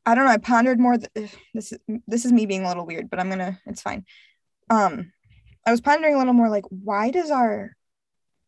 [0.05, 0.31] I don't know.
[0.31, 0.97] I pondered more.
[0.97, 3.59] Th- this is this is me being a little weird, but I'm gonna.
[3.65, 4.05] It's fine.
[4.69, 5.11] Um,
[5.65, 6.49] I was pondering a little more.
[6.49, 7.71] Like, why does our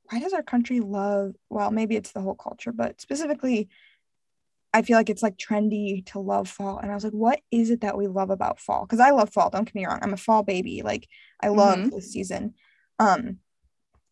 [0.09, 1.33] why does our country love?
[1.49, 3.69] Well, maybe it's the whole culture, but specifically,
[4.73, 6.79] I feel like it's like trendy to love fall.
[6.79, 8.85] And I was like, what is it that we love about fall?
[8.85, 9.51] Because I love fall.
[9.51, 9.99] Don't get me wrong.
[10.01, 10.81] I'm a fall baby.
[10.83, 11.07] Like
[11.39, 11.89] I love mm-hmm.
[11.89, 12.55] this season.
[12.97, 13.37] Um,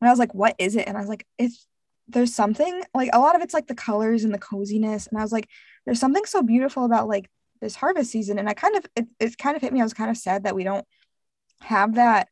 [0.02, 0.88] and I was like, what is it?
[0.88, 1.68] And I was like, it's
[2.08, 5.08] there's something like a lot of it's like the colors and the coziness.
[5.08, 5.48] And I was like,
[5.86, 7.30] there's something so beautiful about like
[7.62, 8.40] this harvest season.
[8.40, 9.80] And I kind of it, it kind of hit me.
[9.80, 10.86] I was kind of sad that we don't
[11.62, 12.28] have that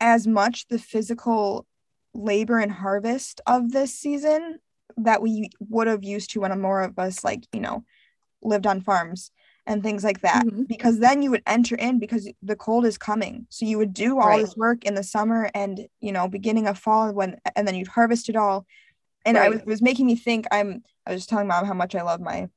[0.00, 1.66] as much the physical
[2.14, 4.58] labor and harvest of this season
[4.96, 7.84] that we would have used to when more of us like you know
[8.42, 9.30] lived on farms
[9.68, 10.62] and things like that mm-hmm.
[10.62, 14.18] because then you would enter in because the cold is coming so you would do
[14.18, 14.40] all right.
[14.40, 17.86] this work in the summer and you know beginning of fall when and then you'd
[17.86, 18.66] harvest it all
[19.26, 19.44] and right.
[19.44, 22.02] I was, it was making me think I'm I was telling mom how much I
[22.02, 22.48] love my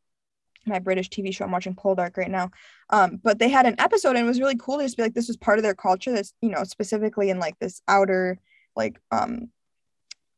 [0.65, 2.49] my British TV show I'm watching Poldark right now
[2.89, 5.13] um but they had an episode and it was really cool to just be like
[5.13, 8.39] this was part of their culture that's you know specifically in like this outer
[8.75, 9.49] like um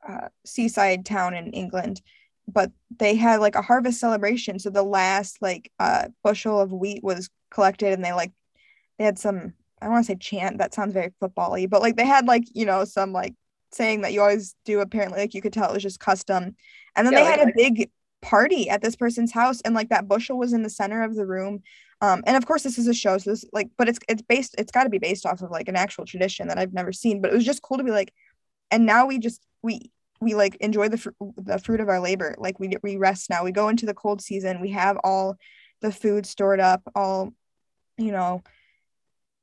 [0.07, 2.01] uh, seaside town in England
[2.47, 4.59] but they had like a harvest celebration.
[4.59, 8.31] So the last like uh bushel of wheat was collected and they like
[8.97, 11.95] they had some i don't want to say chant that sounds very football-y but like
[11.95, 13.35] they had like you know some like
[13.75, 16.55] saying that you always do apparently like you could tell it was just custom.
[16.95, 17.89] And then yeah, they like, had a big
[18.21, 21.25] party at this person's house and like that bushel was in the center of the
[21.25, 21.61] room.
[22.01, 24.55] Um and of course this is a show so this like but it's it's based
[24.57, 27.21] it's got to be based off of like an actual tradition that i've never seen
[27.21, 28.13] but it was just cool to be like
[28.71, 29.91] and now we just we
[30.23, 32.35] we like enjoy the fr- the fruit of our labor.
[32.37, 33.43] Like we we rest now.
[33.43, 34.61] We go into the cold season.
[34.61, 35.37] We have all
[35.81, 36.81] the food stored up.
[36.95, 37.33] All
[37.97, 38.41] you know,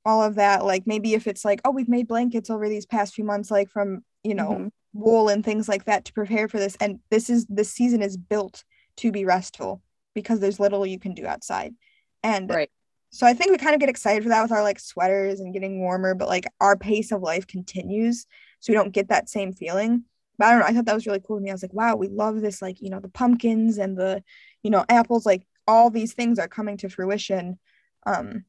[0.04, 0.64] all of that.
[0.64, 3.70] Like maybe if it's like oh we've made blankets over these past few months, like
[3.70, 4.68] from you know mm-hmm.
[4.92, 6.76] wool and things like that to prepare for this.
[6.80, 8.64] And this is this season is built
[8.98, 9.82] to be restful
[10.14, 11.74] because there's little you can do outside.
[12.22, 12.70] And right.
[13.12, 15.52] So I think we kind of get excited for that with our like sweaters and
[15.52, 18.24] getting warmer, but like our pace of life continues.
[18.60, 20.04] So we don't get that same feeling
[20.40, 20.66] but I don't know.
[20.66, 21.50] I thought that was really cool to me.
[21.50, 24.24] I was like, wow, we love this, like, you know, the pumpkins and the,
[24.62, 27.58] you know, apples, like all these things are coming to fruition.
[28.06, 28.46] Um,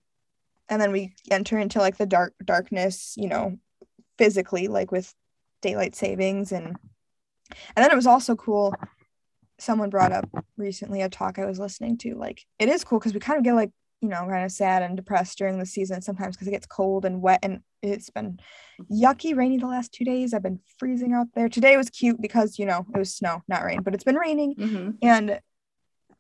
[0.69, 3.57] and then we enter into like the dark darkness, you know,
[4.17, 5.13] physically, like with
[5.61, 6.77] daylight savings and
[7.75, 8.73] and then it was also cool.
[9.59, 12.15] Someone brought up recently a talk I was listening to.
[12.15, 14.81] Like, it is cool because we kind of get like you know, kind of sad
[14.81, 18.39] and depressed during the season sometimes because it gets cold and wet and it's been
[18.91, 20.33] yucky rainy the last two days.
[20.33, 21.49] I've been freezing out there.
[21.49, 24.55] Today was cute because, you know, it was snow, not rain, but it's been raining.
[24.55, 24.89] Mm-hmm.
[25.01, 25.39] And,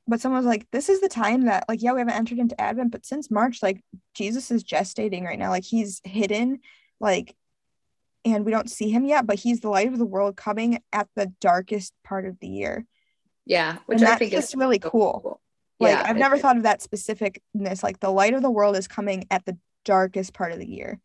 [0.07, 2.59] but someone was like, this is the time that, like, yeah, we haven't entered into
[2.59, 3.83] Advent, but since March, like,
[4.15, 5.49] Jesus is gestating right now.
[5.49, 6.59] Like, he's hidden,
[6.99, 7.35] like,
[8.25, 11.07] and we don't see him yet, but he's the light of the world coming at
[11.15, 12.85] the darkest part of the year.
[13.45, 15.19] Yeah, which and I think is really cool.
[15.23, 15.41] cool.
[15.79, 17.81] Like yeah, I've never thought of that specificness.
[17.81, 20.99] Like the light of the world is coming at the darkest part of the year.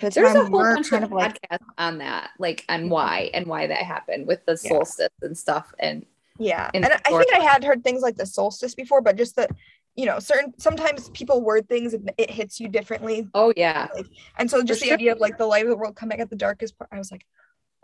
[0.00, 3.46] The There's a whole bunch of, of like, podcasts on that, like on why and
[3.46, 5.26] why that happened with the solstice yeah.
[5.26, 5.72] and stuff.
[5.78, 6.04] And
[6.38, 9.50] yeah, and I think I had heard things like the solstice before, but just that
[9.96, 13.28] you know, certain sometimes people word things and it hits you differently.
[13.34, 14.94] Oh yeah, like, and so just For the sure.
[14.94, 17.12] idea of like the light of the world coming at the darkest part, I was
[17.12, 17.24] like,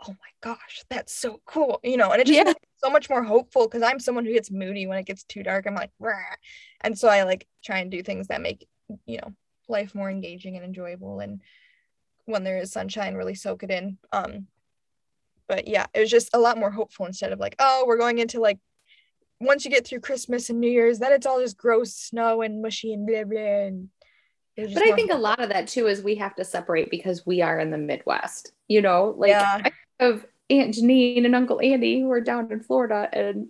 [0.06, 2.52] oh my gosh, that's so cool, you know, and it just yeah.
[2.82, 5.66] so much more hopeful because I'm someone who gets moody when it gets too dark.
[5.66, 6.16] I'm like, Rah.
[6.80, 8.66] and so I like try and do things that make
[9.06, 9.32] you know
[9.68, 11.40] life more engaging and enjoyable, and
[12.30, 13.98] when there is sunshine, really soak it in.
[14.12, 14.46] Um,
[15.48, 18.18] but yeah, it was just a lot more hopeful instead of like, oh, we're going
[18.18, 18.58] into like
[19.40, 22.62] once you get through Christmas and New Year's, then it's all just gross snow and
[22.62, 23.40] mushy and blah blah.
[23.40, 23.88] And
[24.56, 27.40] but I think a lot of that too is we have to separate because we
[27.40, 28.52] are in the Midwest.
[28.68, 29.62] You know, like yeah.
[29.64, 29.72] I
[30.04, 33.48] of Aunt Janine and Uncle Andy who are down in Florida and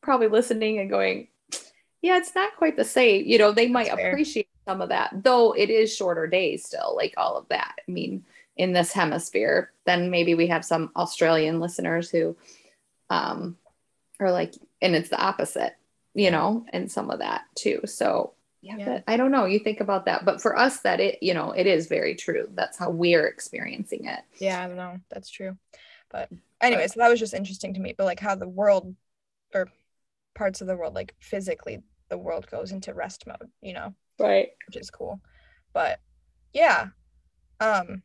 [0.00, 1.28] probably listening and going,
[2.02, 3.24] yeah, it's not quite the same.
[3.26, 7.14] You know, they might appreciate some of that, though it is shorter days still, like
[7.16, 7.74] all of that.
[7.86, 8.24] I mean,
[8.56, 12.36] in this hemisphere, then maybe we have some Australian listeners who
[13.10, 13.56] um
[14.20, 15.74] are like, and it's the opposite,
[16.14, 17.80] you know, and some of that too.
[17.84, 18.84] So yeah, yeah.
[18.86, 19.44] But I don't know.
[19.44, 22.48] You think about that, but for us, that it, you know, it is very true.
[22.54, 24.20] That's how we're experiencing it.
[24.38, 24.98] Yeah, I don't know.
[25.10, 25.58] That's true.
[26.10, 26.30] But
[26.62, 27.94] anyway, so that was just interesting to me.
[27.96, 28.94] But like how the world,
[29.52, 29.68] or
[30.34, 33.50] parts of the world, like physically, the world goes into rest mode.
[33.60, 34.48] You know, right?
[34.66, 35.20] Which is cool.
[35.72, 36.00] But
[36.52, 36.88] yeah,
[37.60, 38.02] um,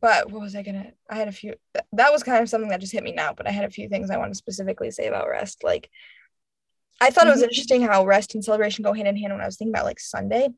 [0.00, 0.92] but what was I gonna?
[1.10, 1.54] I had a few.
[1.92, 3.32] That was kind of something that just hit me now.
[3.32, 5.90] But I had a few things I want to specifically say about rest, like
[7.00, 7.28] I thought mm-hmm.
[7.28, 7.50] it was mm-hmm.
[7.50, 10.00] interesting how rest and celebration go hand in hand when I was thinking about like
[10.00, 10.48] Sunday,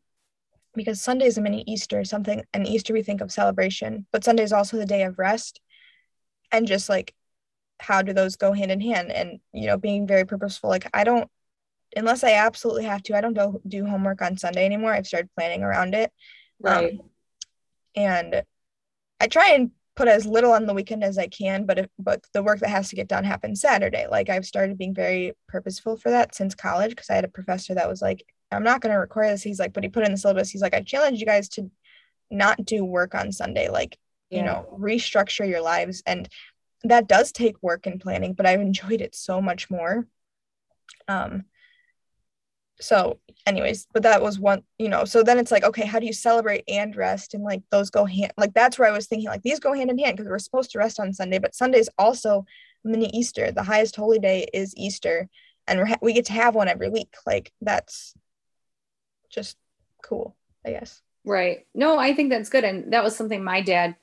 [0.74, 4.42] because Sunday is a mini Easter, something, and Easter we think of celebration, but Sunday
[4.42, 5.60] is also the day of rest.
[6.52, 7.14] And just like,
[7.78, 9.12] how do those go hand in hand?
[9.12, 10.68] And, you know, being very purposeful.
[10.68, 11.30] Like, I don't,
[11.96, 14.92] unless I absolutely have to, I don't do, do homework on Sunday anymore.
[14.92, 16.12] I've started planning around it.
[16.60, 16.92] Right.
[16.92, 17.00] Um,
[17.96, 18.42] and
[19.20, 22.24] I try and put as little on the weekend as I can, but if, but
[22.32, 24.06] the work that has to get done happens Saturday.
[24.10, 27.74] Like I've started being very purposeful for that since college because I had a professor
[27.74, 29.42] that was like, I'm not going to require this.
[29.42, 30.50] He's like, but he put in the syllabus.
[30.50, 31.70] He's like, I challenge you guys to
[32.30, 33.68] not do work on Sunday.
[33.68, 33.98] Like,
[34.30, 34.38] yeah.
[34.38, 36.02] you know, restructure your lives.
[36.06, 36.28] And
[36.84, 40.06] that does take work and planning, but I've enjoyed it so much more.
[41.08, 41.44] Um,
[42.80, 46.06] so anyways but that was one you know so then it's like okay how do
[46.06, 47.34] you celebrate and rest?
[47.34, 49.90] And like those go hand like that's where i was thinking like these go hand
[49.90, 52.44] in hand because we're supposed to rest on sunday but sunday's also
[52.84, 53.52] mini easter.
[53.52, 55.28] The highest holy day is easter
[55.66, 57.14] and we we get to have one every week.
[57.26, 58.14] Like that's
[59.28, 59.56] just
[60.02, 61.02] cool i guess.
[61.24, 61.66] Right.
[61.74, 63.96] No i think that's good and that was something my dad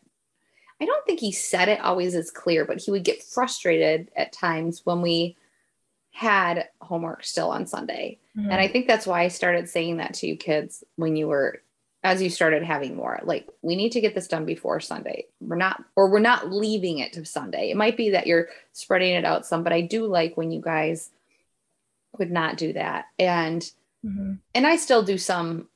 [0.79, 4.31] i don't think he said it always as clear but he would get frustrated at
[4.31, 5.35] times when we
[6.11, 8.17] had homework still on Sunday.
[8.37, 8.51] Mm-hmm.
[8.51, 11.61] And I think that's why I started saying that to you kids when you were
[12.03, 15.25] as you started having more like we need to get this done before Sunday.
[15.41, 17.71] We're not or we're not leaving it to Sunday.
[17.71, 20.61] It might be that you're spreading it out some, but I do like when you
[20.61, 21.09] guys
[22.17, 23.05] would not do that.
[23.17, 23.61] And
[24.05, 24.33] mm-hmm.
[24.53, 25.67] and I still do some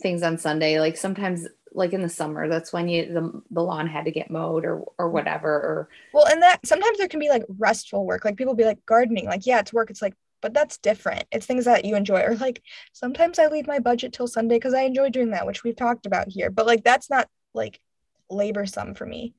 [0.00, 0.78] things on Sunday.
[0.78, 4.30] Like sometimes like in the summer that's when you the, the lawn had to get
[4.30, 8.24] mowed or or whatever or well and that sometimes there can be like restful work
[8.24, 11.24] like people be like gardening like yeah it's work it's like but that's different.
[11.32, 14.74] It's things that you enjoy or like sometimes i leave my budget till sunday because
[14.74, 17.80] i enjoy doing that which we've talked about here but like that's not like
[18.30, 19.34] laborsome for me.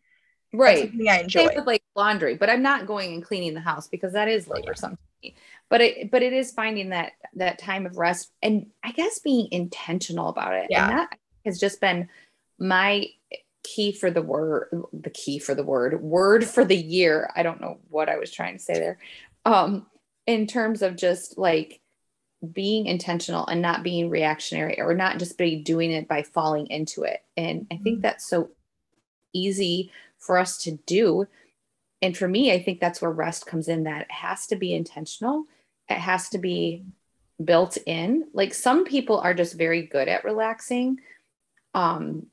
[0.53, 0.91] Right.
[1.09, 1.47] i enjoy.
[1.47, 4.45] Same with like laundry but i'm not going and cleaning the house because that is
[4.45, 5.35] laborsome me.
[5.69, 9.49] But it but it is finding that that time of rest and i guess being
[9.51, 10.67] intentional about it.
[10.69, 10.89] Yeah.
[10.89, 12.09] and that has just been
[12.59, 13.07] my
[13.63, 17.29] key for the word the key for the word word for the year.
[17.35, 18.97] I don't know what i was trying to say there.
[19.45, 19.85] Um
[20.27, 21.79] in terms of just like
[22.53, 27.01] being intentional and not being reactionary or not just be doing it by falling into
[27.01, 28.01] it and i think mm-hmm.
[28.01, 28.49] that's so
[29.33, 31.25] easy for us to do
[32.03, 34.75] and for me i think that's where rest comes in that it has to be
[34.75, 35.45] intentional
[35.89, 36.83] it has to be
[37.43, 40.99] built in like some people are just very good at relaxing
[41.73, 42.27] um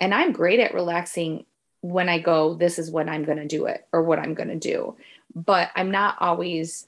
[0.00, 1.44] and I'm great at relaxing
[1.82, 4.48] when I go, this is when I'm going to do it or what I'm going
[4.48, 4.96] to do.
[5.34, 6.86] But I'm not always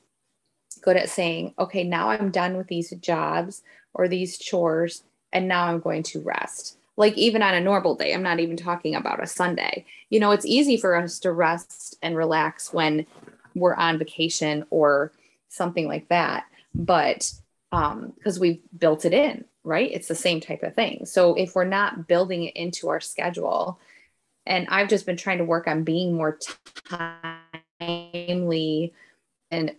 [0.82, 3.62] good at saying, okay, now I'm done with these jobs
[3.94, 6.76] or these chores, and now I'm going to rest.
[6.96, 9.86] Like even on a normal day, I'm not even talking about a Sunday.
[10.10, 13.06] You know, it's easy for us to rest and relax when
[13.54, 15.12] we're on vacation or
[15.48, 16.44] something like that.
[16.74, 17.32] But
[17.70, 19.90] um, because we've built it in, right?
[19.90, 21.06] It's the same type of thing.
[21.06, 23.78] So if we're not building it into our schedule,
[24.44, 26.38] and I've just been trying to work on being more
[27.80, 28.92] timely
[29.50, 29.74] and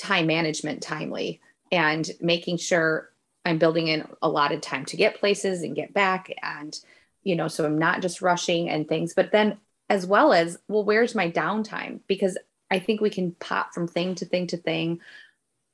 [0.00, 3.10] time management timely and making sure
[3.44, 6.32] I'm building in a lot of time to get places and get back.
[6.42, 6.78] And,
[7.22, 9.58] you know, so I'm not just rushing and things, but then
[9.88, 12.00] as well as, well, where's my downtime?
[12.06, 12.36] Because
[12.70, 15.00] I think we can pop from thing to thing to thing.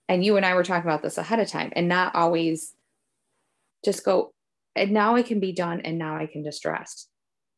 [0.09, 2.73] And you and I were talking about this ahead of time and not always
[3.85, 4.33] just go
[4.77, 7.09] and now I can be done and now I can just rest.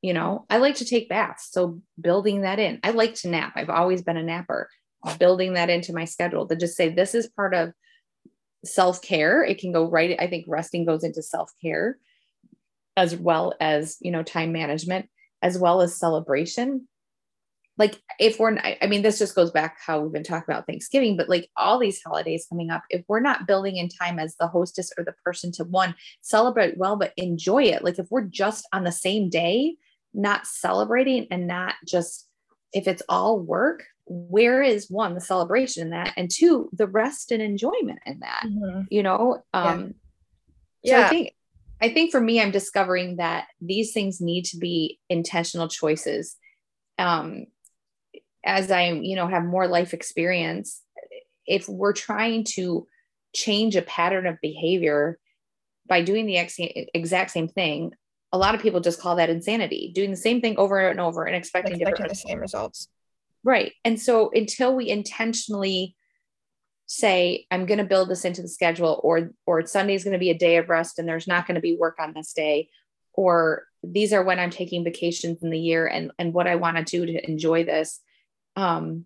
[0.01, 1.49] You know, I like to take baths.
[1.51, 2.79] So building that in.
[2.85, 3.55] I like to nap.
[3.57, 4.71] I've always been a napper.
[5.19, 7.73] Building that into my schedule to just say this is part of
[8.65, 9.45] self-care.
[9.45, 10.17] It can go right.
[10.19, 11.99] I think resting goes into self-care
[12.97, 15.09] as well as, you know, time management,
[15.41, 16.89] as well as celebration
[17.79, 21.17] like if we're i mean this just goes back how we've been talking about thanksgiving
[21.17, 24.47] but like all these holidays coming up if we're not building in time as the
[24.47, 28.69] hostess or the person to one celebrate well but enjoy it like if we're just
[28.73, 29.75] on the same day
[30.13, 32.29] not celebrating and not just
[32.73, 37.31] if it's all work where is one the celebration in that and two the rest
[37.31, 38.83] and enjoyment in that mm-hmm.
[38.91, 39.95] you know um
[40.83, 41.03] yeah.
[41.03, 41.35] So I think
[41.81, 46.37] I think for me, I'm discovering that these things need to be intentional choices.
[46.99, 47.47] Um,
[48.45, 50.83] as I, you know, have more life experience,
[51.47, 52.87] if we're trying to
[53.33, 55.19] change a pattern of behavior
[55.87, 56.39] by doing the
[56.95, 57.93] exact same thing,
[58.33, 61.25] a lot of people just call that insanity, doing the same thing over and over
[61.25, 62.89] and expecting, expecting different the same results.
[63.49, 63.73] Right.
[63.83, 65.97] And so until we intentionally
[66.91, 70.19] say i'm going to build this into the schedule or or sunday is going to
[70.19, 72.67] be a day of rest and there's not going to be work on this day
[73.13, 76.79] or these are when i'm taking vacations in the year and and what i want
[76.79, 78.01] to do to enjoy this
[78.57, 79.05] um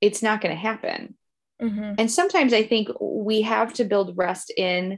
[0.00, 1.16] it's not going to happen
[1.60, 1.94] mm-hmm.
[1.98, 4.96] and sometimes i think we have to build rest in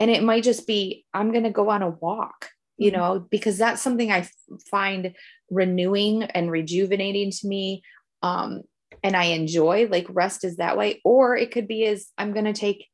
[0.00, 2.48] and it might just be i'm going to go on a walk
[2.82, 3.00] you mm-hmm.
[3.00, 4.28] know because that's something i
[4.70, 5.14] find
[5.50, 7.82] renewing and rejuvenating to me
[8.22, 8.62] um
[9.02, 11.00] and I enjoy, like rest is that way.
[11.04, 12.88] Or it could be as I'm going to take,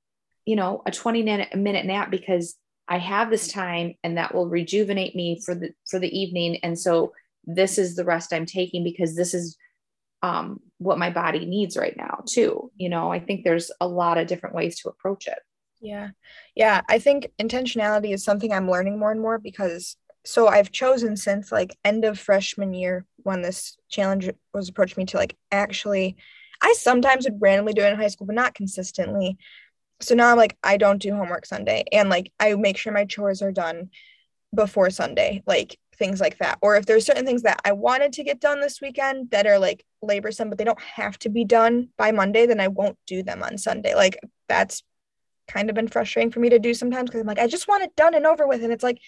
[0.44, 2.56] you know, a 20 minute, minute nap because
[2.88, 6.58] I have this time and that will rejuvenate me for the for the evening.
[6.62, 7.12] And so
[7.44, 9.56] this is the rest I'm taking because this is
[10.22, 12.70] um, what my body needs right now too.
[12.76, 15.38] You know, I think there's a lot of different ways to approach it.
[15.80, 16.10] Yeah.
[16.54, 16.82] Yeah.
[16.88, 21.52] I think intentionality is something I'm learning more and more because so I've chosen since
[21.52, 26.16] like end of freshman year when this challenge was approached me to like actually
[26.60, 29.38] I sometimes would randomly do it in high school, but not consistently.
[30.00, 31.84] So now I'm like, I don't do homework Sunday.
[31.92, 33.90] And like I make sure my chores are done
[34.54, 36.58] before Sunday, like things like that.
[36.62, 39.58] Or if there's certain things that I wanted to get done this weekend that are
[39.58, 43.22] like laborsome, but they don't have to be done by Monday, then I won't do
[43.22, 43.94] them on Sunday.
[43.94, 44.82] Like that's
[45.48, 47.82] kind of been frustrating for me to do sometimes because I'm like, I just want
[47.82, 48.62] it done and over with.
[48.62, 48.98] And it's like,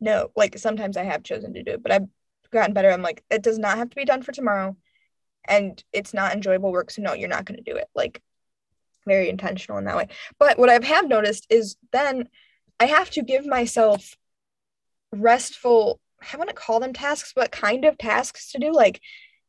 [0.00, 2.06] no, like sometimes I have chosen to do it, but I've
[2.52, 2.90] gotten better.
[2.90, 4.76] I'm like, it does not have to be done for tomorrow.
[5.46, 6.90] And it's not enjoyable work.
[6.90, 7.88] So no, you're not going to do it.
[7.94, 8.22] Like
[9.06, 10.08] very intentional in that way.
[10.38, 12.28] But what I have noticed is then
[12.78, 14.16] I have to give myself
[15.12, 16.00] restful,
[16.32, 18.72] I want to call them tasks, but kind of tasks to do.
[18.72, 19.00] Like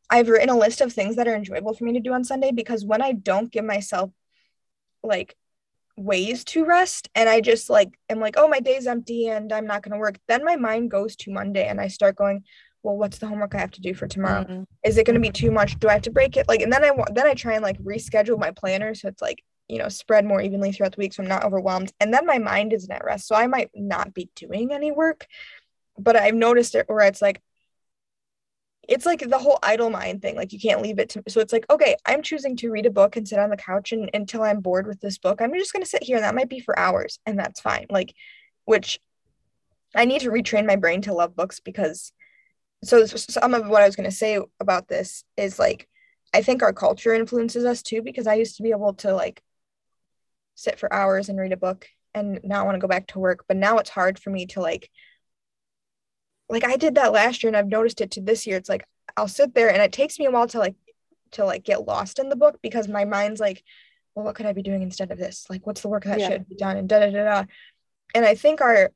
[0.10, 2.52] I've written a list of things that are enjoyable for me to do on Sunday
[2.52, 4.10] because when I don't give myself
[5.04, 5.36] like
[6.00, 9.68] ways to rest and I just like am like, oh, my day's empty and I'm
[9.68, 12.44] not going to work, then my mind goes to Monday and I start going,
[12.82, 14.44] well, what's the homework I have to do for tomorrow?
[14.44, 14.64] Mm-hmm.
[14.86, 15.78] Is it going to be too much?
[15.80, 16.48] Do I have to break it?
[16.48, 19.22] Like, and then I want, then I try and like reschedule my planner so it's
[19.22, 21.92] like, you know, spread more evenly throughout the week so I'm not overwhelmed.
[22.00, 23.28] And then my mind isn't at rest.
[23.28, 25.28] So I might not be doing any work,
[25.98, 27.42] but I've noticed it where it's like,
[28.90, 31.54] it's like the whole idle mind thing like you can't leave it to so it's
[31.54, 34.42] like okay i'm choosing to read a book and sit on the couch and until
[34.42, 36.60] i'm bored with this book i'm just going to sit here and that might be
[36.60, 38.14] for hours and that's fine like
[38.66, 39.00] which
[39.96, 42.12] i need to retrain my brain to love books because
[42.84, 45.88] so some of what i was going to say about this is like
[46.34, 49.42] i think our culture influences us too because i used to be able to like
[50.56, 53.20] sit for hours and read a book and now i want to go back to
[53.20, 54.90] work but now it's hard for me to like
[56.50, 58.58] like I did that last year and I've noticed it to this year.
[58.58, 58.86] It's like
[59.16, 60.76] I'll sit there and it takes me a while to like
[61.32, 63.64] to like get lost in the book because my mind's like,
[64.16, 65.46] well, what could I be doing instead of this?
[65.50, 66.30] Like, what's the work that yeah.
[66.30, 66.78] should be done?
[66.78, 67.44] And da da da da.
[68.16, 68.92] And I think our,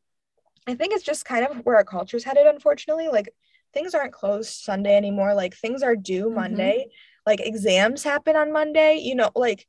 [0.67, 2.47] I think it's just kind of where our culture's headed.
[2.47, 3.29] Unfortunately, like
[3.73, 5.35] things aren't closed Sunday anymore.
[5.35, 6.35] Like things are due mm-hmm.
[6.35, 6.87] Monday.
[7.25, 8.99] Like exams happen on Monday.
[9.01, 9.67] You know, like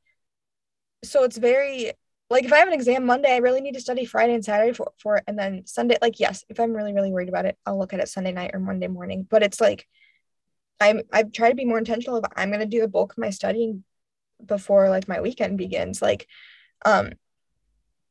[1.05, 1.93] so it's very
[2.35, 4.73] like if I have an exam Monday, I really need to study Friday and Saturday
[4.73, 5.25] for, for it.
[5.29, 8.01] And then Sunday, like, yes, if I'm really, really worried about it, I'll look at
[8.01, 9.25] it Sunday night or Monday morning.
[9.31, 9.87] But it's like
[10.81, 13.31] I'm I've tried to be more intentional of I'm gonna do the bulk of my
[13.31, 13.85] studying
[14.45, 16.03] before like my weekend begins.
[16.03, 16.27] Like,
[16.85, 17.13] um,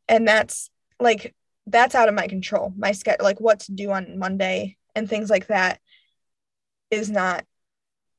[0.07, 0.69] and that's
[1.01, 1.35] like
[1.67, 2.71] that's out of my control.
[2.77, 5.81] My schedule, like what's due on Monday and things like that,
[6.89, 7.43] is not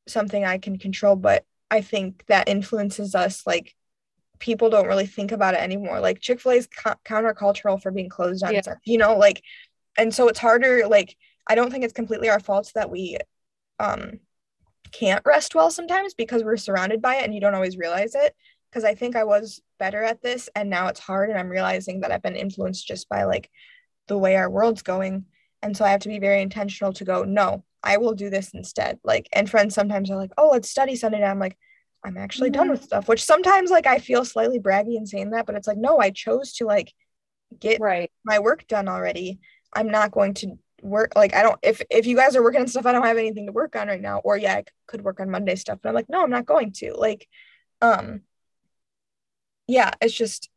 [0.07, 1.17] something I can control.
[1.17, 3.75] But I think that influences us like
[4.39, 6.01] people don't really think about it anymore.
[6.01, 8.63] Like Chick fil A is co- countercultural for being closed on, yeah.
[8.85, 9.43] you know, like,
[9.97, 10.87] and so it's harder.
[10.87, 11.17] Like,
[11.49, 13.19] I don't think it's completely our fault that we
[13.79, 14.21] um,
[14.93, 18.35] can't rest well sometimes because we're surrounded by it and you don't always realize it.
[18.71, 21.31] Because I think I was better at this and now it's hard.
[21.31, 23.49] And I'm realizing that I've been influenced just by like
[24.09, 25.27] the way our world's going.
[25.63, 28.53] And so I have to be very intentional to go, no, I will do this
[28.53, 28.99] instead.
[29.05, 31.19] Like, and friends sometimes are like, oh, let's study Sunday.
[31.19, 31.57] And I'm like,
[32.05, 32.61] I'm actually mm-hmm.
[32.61, 35.67] done with stuff, which sometimes like I feel slightly braggy in saying that, but it's
[35.67, 36.93] like, no, I chose to like
[37.59, 38.11] get right.
[38.25, 39.41] my work done already.
[39.73, 42.67] I'm not going to work like I don't if if you guys are working on
[42.67, 45.19] stuff I don't have anything to work on right now or yeah I could work
[45.19, 47.27] on Monday stuff but I'm like no I'm not going to like
[47.81, 48.21] um
[49.67, 50.51] yeah it's just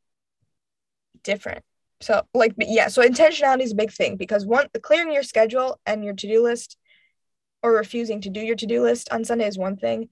[1.23, 1.63] different
[2.01, 6.03] so like yeah so intentionality is a big thing because one clearing your schedule and
[6.03, 6.77] your to-do list
[7.63, 10.09] or refusing to do your to-do list on Sunday is one thing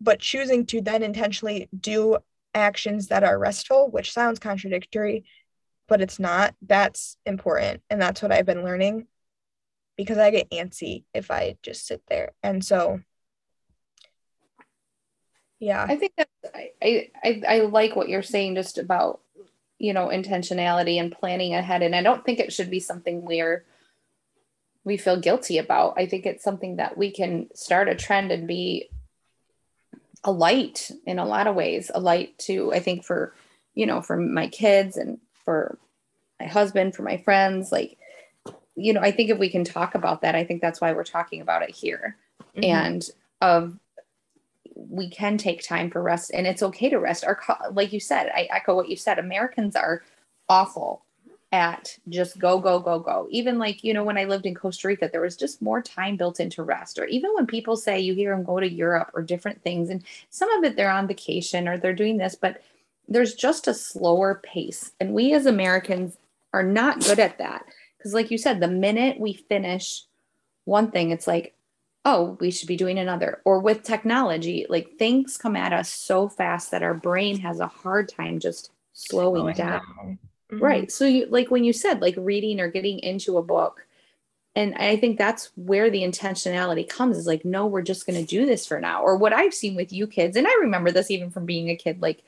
[0.00, 2.18] but choosing to then intentionally do
[2.54, 5.24] actions that are restful, which sounds contradictory,
[5.88, 6.54] but it's not.
[6.62, 7.82] That's important.
[7.90, 9.06] And that's what I've been learning
[9.96, 12.32] because I get antsy if I just sit there.
[12.42, 13.00] And so
[15.58, 15.84] yeah.
[15.86, 16.28] I think that
[16.82, 19.20] I, I I like what you're saying just about
[19.78, 23.66] you know intentionality and planning ahead and I don't think it should be something we're,
[24.84, 25.94] we feel guilty about.
[25.98, 28.88] I think it's something that we can start a trend and be
[30.24, 33.34] a light in a lot of ways, a light to I think for
[33.74, 35.78] you know for my kids and for
[36.38, 37.96] my husband, for my friends like
[38.76, 41.04] you know, I think if we can talk about that, I think that's why we're
[41.04, 42.16] talking about it here.
[42.56, 42.64] Mm-hmm.
[42.64, 43.10] And
[43.40, 43.78] of
[44.74, 47.24] we can take time for rest and it's okay to rest.
[47.24, 47.38] Our
[47.72, 49.18] like you said, I echo what you said.
[49.18, 50.02] Americans are
[50.48, 51.04] awful
[51.52, 53.26] at just go go go go.
[53.30, 56.16] Even like, you know, when I lived in Costa Rica, there was just more time
[56.16, 56.98] built into rest.
[56.98, 60.04] Or even when people say you hear them go to Europe or different things and
[60.30, 62.62] some of it they're on vacation or they're doing this, but
[63.08, 64.92] there's just a slower pace.
[65.00, 66.16] And we as Americans
[66.52, 67.64] are not good at that.
[67.98, 70.04] Because, like you said, the minute we finish
[70.64, 71.54] one thing, it's like,
[72.04, 73.42] oh, we should be doing another.
[73.44, 77.66] Or with technology, like things come at us so fast that our brain has a
[77.66, 79.82] hard time just slowing, down.
[79.96, 80.18] down.
[80.50, 80.64] Mm-hmm.
[80.64, 80.92] Right.
[80.92, 83.86] So, you like when you said like reading or getting into a book,
[84.54, 88.26] and I think that's where the intentionality comes is like, no, we're just going to
[88.26, 89.02] do this for now.
[89.02, 91.76] Or what I've seen with you kids, and I remember this even from being a
[91.76, 92.22] kid, like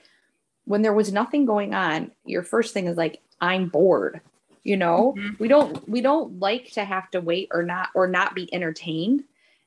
[0.64, 4.20] when there was nothing going on, your first thing is like, I'm bored
[4.64, 5.34] you know mm-hmm.
[5.38, 9.24] we don't we don't like to have to wait or not or not be entertained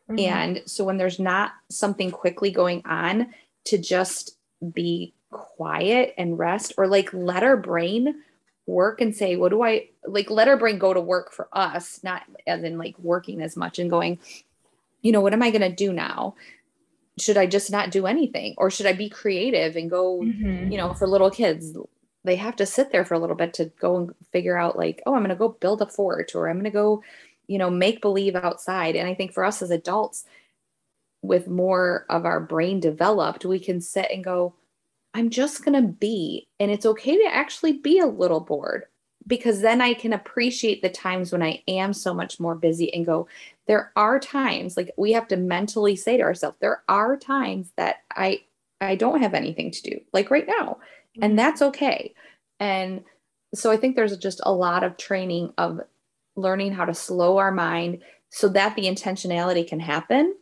[0.09, 0.19] mm-hmm.
[0.19, 3.33] and so when there's not something quickly going on
[3.65, 4.37] to just
[4.73, 8.15] be quiet and rest or like let our brain
[8.67, 11.99] work and say what do i like let our brain go to work for us
[12.03, 14.17] not as in like working as much and going
[15.05, 16.35] you know what am i going to do now?
[17.19, 18.55] Should i just not do anything?
[18.57, 20.71] Or should i be creative and go mm-hmm.
[20.71, 21.77] you know for little kids?
[22.23, 25.03] They have to sit there for a little bit to go and figure out like
[25.05, 27.03] oh i'm going to go build a fort or i'm going to go
[27.45, 28.95] you know make believe outside.
[28.95, 30.25] And i think for us as adults
[31.21, 34.55] with more of our brain developed we can sit and go
[35.15, 38.85] i'm just going to be and it's okay to actually be a little bored
[39.25, 43.05] because then i can appreciate the times when i am so much more busy and
[43.05, 43.27] go
[43.67, 47.97] there are times like we have to mentally say to ourselves there are times that
[48.15, 48.39] i
[48.81, 50.77] i don't have anything to do like right now
[51.21, 51.37] and mm-hmm.
[51.37, 52.13] that's okay.
[52.59, 53.03] And
[53.53, 55.81] so I think there's just a lot of training of
[56.35, 60.35] learning how to slow our mind so that the intentionality can happen.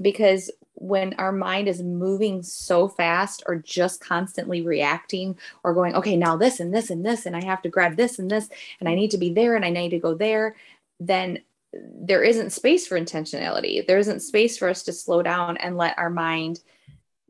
[0.00, 0.50] Because
[0.80, 6.36] when our mind is moving so fast or just constantly reacting or going, okay, now
[6.36, 8.48] this and this and this, and I have to grab this and this,
[8.78, 10.54] and I need to be there and I need to go there,
[11.00, 11.40] then
[11.72, 13.84] there isn't space for intentionality.
[13.84, 16.60] There isn't space for us to slow down and let our mind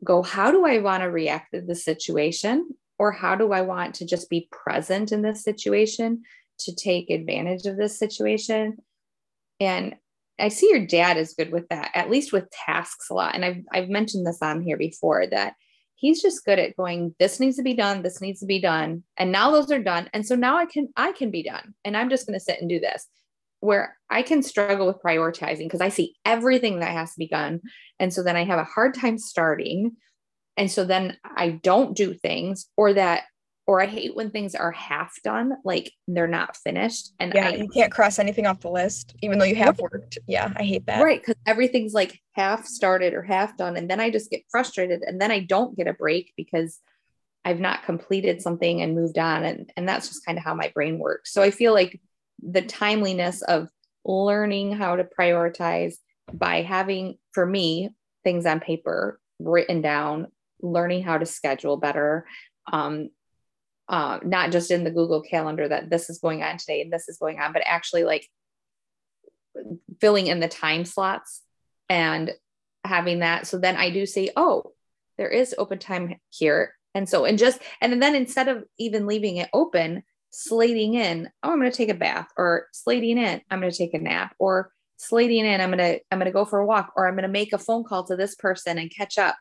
[0.03, 2.75] go, how do I want to react to the situation?
[2.99, 6.23] Or how do I want to just be present in this situation
[6.59, 8.77] to take advantage of this situation?
[9.59, 9.95] And
[10.41, 13.35] I see your dad is good with that, at least with tasks a lot.
[13.35, 15.53] And I've, I've mentioned this on here before that
[15.95, 19.03] he's just good at going, this needs to be done, this needs to be done.
[19.17, 20.09] And now those are done.
[20.13, 21.73] And so now I can, I can be done.
[21.83, 23.07] And I'm just going to sit and do this
[23.59, 27.59] where I can struggle with prioritizing because I see everything that has to be done.
[27.99, 29.97] And so then I have a hard time starting.
[30.55, 33.23] And so then I don't do things or that,
[33.69, 37.11] or I hate when things are half done, like they're not finished.
[37.19, 40.17] And yeah, I, you can't cross anything off the list, even though you have worked.
[40.25, 41.03] Yeah, I hate that.
[41.03, 41.21] Right.
[41.21, 43.77] Because everything's like half started or half done.
[43.77, 46.79] And then I just get frustrated and then I don't get a break because
[47.45, 49.43] I've not completed something and moved on.
[49.43, 51.31] And, and that's just kind of how my brain works.
[51.31, 52.01] So I feel like
[52.41, 53.69] the timeliness of
[54.03, 55.93] learning how to prioritize
[56.33, 57.91] by having, for me,
[58.23, 62.25] things on paper written down, learning how to schedule better.
[62.73, 63.09] Um,
[63.89, 67.09] uh, not just in the Google Calendar that this is going on today and this
[67.09, 68.29] is going on, but actually like
[69.99, 71.41] filling in the time slots
[71.89, 72.31] and
[72.85, 73.47] having that.
[73.47, 74.73] So then I do say, oh,
[75.17, 76.75] there is open time here.
[76.93, 81.51] And so, and just, and then instead of even leaving it open, slating in, oh,
[81.51, 84.35] I'm going to take a bath or slating in, I'm going to take a nap
[84.37, 87.15] or slating in, I'm going to, I'm going to go for a walk or I'm
[87.15, 89.35] going to make a phone call to this person and catch up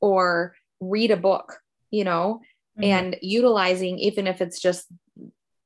[0.00, 1.58] or read a book,
[1.90, 2.40] you know,
[2.78, 2.84] mm-hmm.
[2.84, 4.86] and utilizing, even if it's just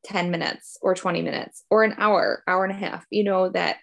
[0.05, 3.77] 10 minutes or 20 minutes or an hour, hour and a half, you know, that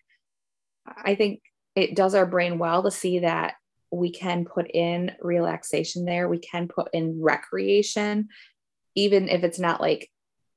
[0.85, 1.41] I think
[1.75, 3.55] it does our brain well to see that
[3.91, 6.27] we can put in relaxation there.
[6.27, 8.29] We can put in recreation,
[8.95, 10.09] even if it's not like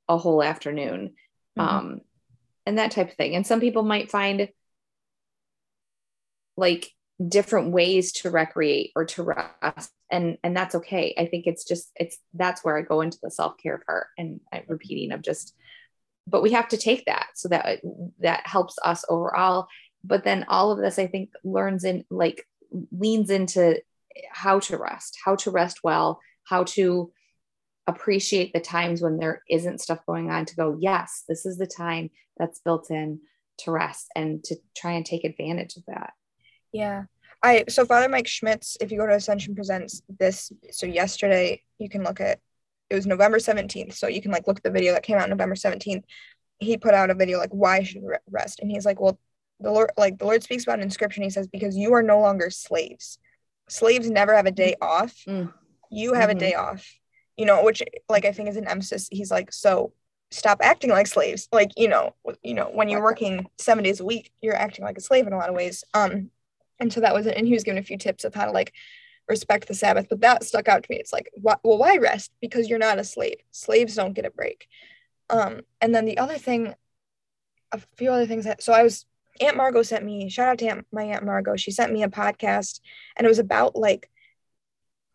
[0.09, 1.13] a whole afternoon
[1.57, 1.61] mm-hmm.
[1.61, 2.01] um,
[2.65, 3.35] and that type of thing.
[3.35, 4.49] And some people might find
[6.55, 6.91] like
[7.25, 9.91] different ways to recreate or to rest.
[10.11, 11.15] And and that's okay.
[11.17, 14.63] I think it's just it's that's where i go into the self-care part and I'm
[14.67, 15.53] repeating of just
[16.29, 17.81] but we have to take that so that
[18.19, 19.67] that helps us overall.
[20.03, 22.45] But then all of this i think learns in like
[22.91, 23.81] leans into
[24.31, 27.11] how to rest how to rest well how to
[27.87, 31.67] appreciate the times when there isn't stuff going on to go yes this is the
[31.67, 33.19] time that's built in
[33.57, 36.13] to rest and to try and take advantage of that
[36.71, 37.03] yeah.
[37.43, 41.87] I so father mike schmitz if you go to ascension presents this so yesterday you
[41.87, 42.39] can look at
[42.89, 45.29] it was november 17th so you can like look at the video that came out
[45.29, 46.03] november 17th
[46.59, 49.19] he put out a video like why should we rest and he's like well
[49.59, 52.19] the lord like the lord speaks about in scripture he says because you are no
[52.19, 53.17] longer slaves.
[53.69, 55.13] Slaves never have a day off.
[55.27, 55.51] Mm.
[55.89, 56.37] you have mm-hmm.
[56.37, 56.87] a day off.
[57.35, 59.07] You know which like i think is an emphasis.
[59.11, 59.93] He's like so
[60.31, 61.47] stop acting like slaves.
[61.51, 64.97] Like you know you know when you're working seven days a week you're acting like
[64.97, 65.83] a slave in a lot of ways.
[65.93, 66.29] Um
[66.79, 68.51] and so that was it and he was giving a few tips of how to
[68.51, 68.73] like
[69.27, 70.97] respect the sabbath but that stuck out to me.
[70.97, 72.31] It's like wh- well why rest?
[72.41, 74.67] Because you're not a slave slaves don't get a break.
[75.29, 76.73] Um and then the other thing
[77.71, 79.05] a few other things that so i was
[79.41, 81.57] aunt margot sent me shout out to aunt, my aunt margot.
[81.57, 82.79] She sent me a podcast
[83.15, 84.09] and it was about like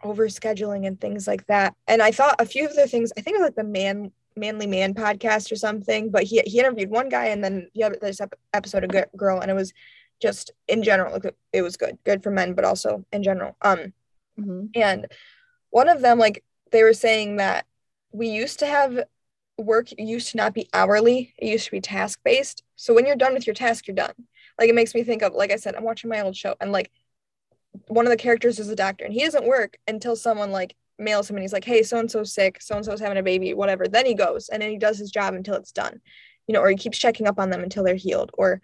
[0.05, 1.75] over scheduling and things like that.
[1.89, 4.13] And i thought a few of the things i think it was like the man
[4.37, 7.99] manly man podcast or something but he, he interviewed one guy and then the other
[8.01, 8.21] this
[8.53, 9.73] episode of girl and it was
[10.23, 11.21] just in general
[11.53, 13.57] it was good good for men but also in general.
[13.61, 13.93] Um
[14.39, 14.67] mm-hmm.
[14.75, 15.07] and
[15.71, 17.67] one of them like they were saying that
[18.13, 19.05] we used to have
[19.59, 23.17] work used to not be hourly it used to be task based so when you're
[23.17, 24.15] done with your task you're done.
[24.59, 26.73] Like it makes me think of like i said i'm watching my old show and
[26.73, 26.91] like
[27.89, 31.29] one of the characters is a doctor and he doesn't work until someone like mails
[31.29, 33.55] him and he's like, hey, so and so's sick, so and so's having a baby,
[33.55, 33.87] whatever.
[33.87, 36.01] Then he goes and then he does his job until it's done,
[36.47, 38.61] you know, or he keeps checking up on them until they're healed, or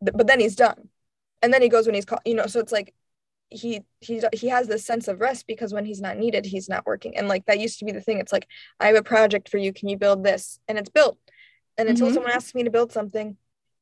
[0.00, 0.88] but then he's done,
[1.42, 2.46] and then he goes when he's called, you know.
[2.46, 2.94] So it's like
[3.48, 6.86] he he he has this sense of rest because when he's not needed, he's not
[6.86, 8.18] working, and like that used to be the thing.
[8.18, 8.46] It's like
[8.80, 10.58] I have a project for you, can you build this?
[10.68, 11.18] And it's built,
[11.78, 12.14] and until mm-hmm.
[12.14, 13.36] someone asks me to build something,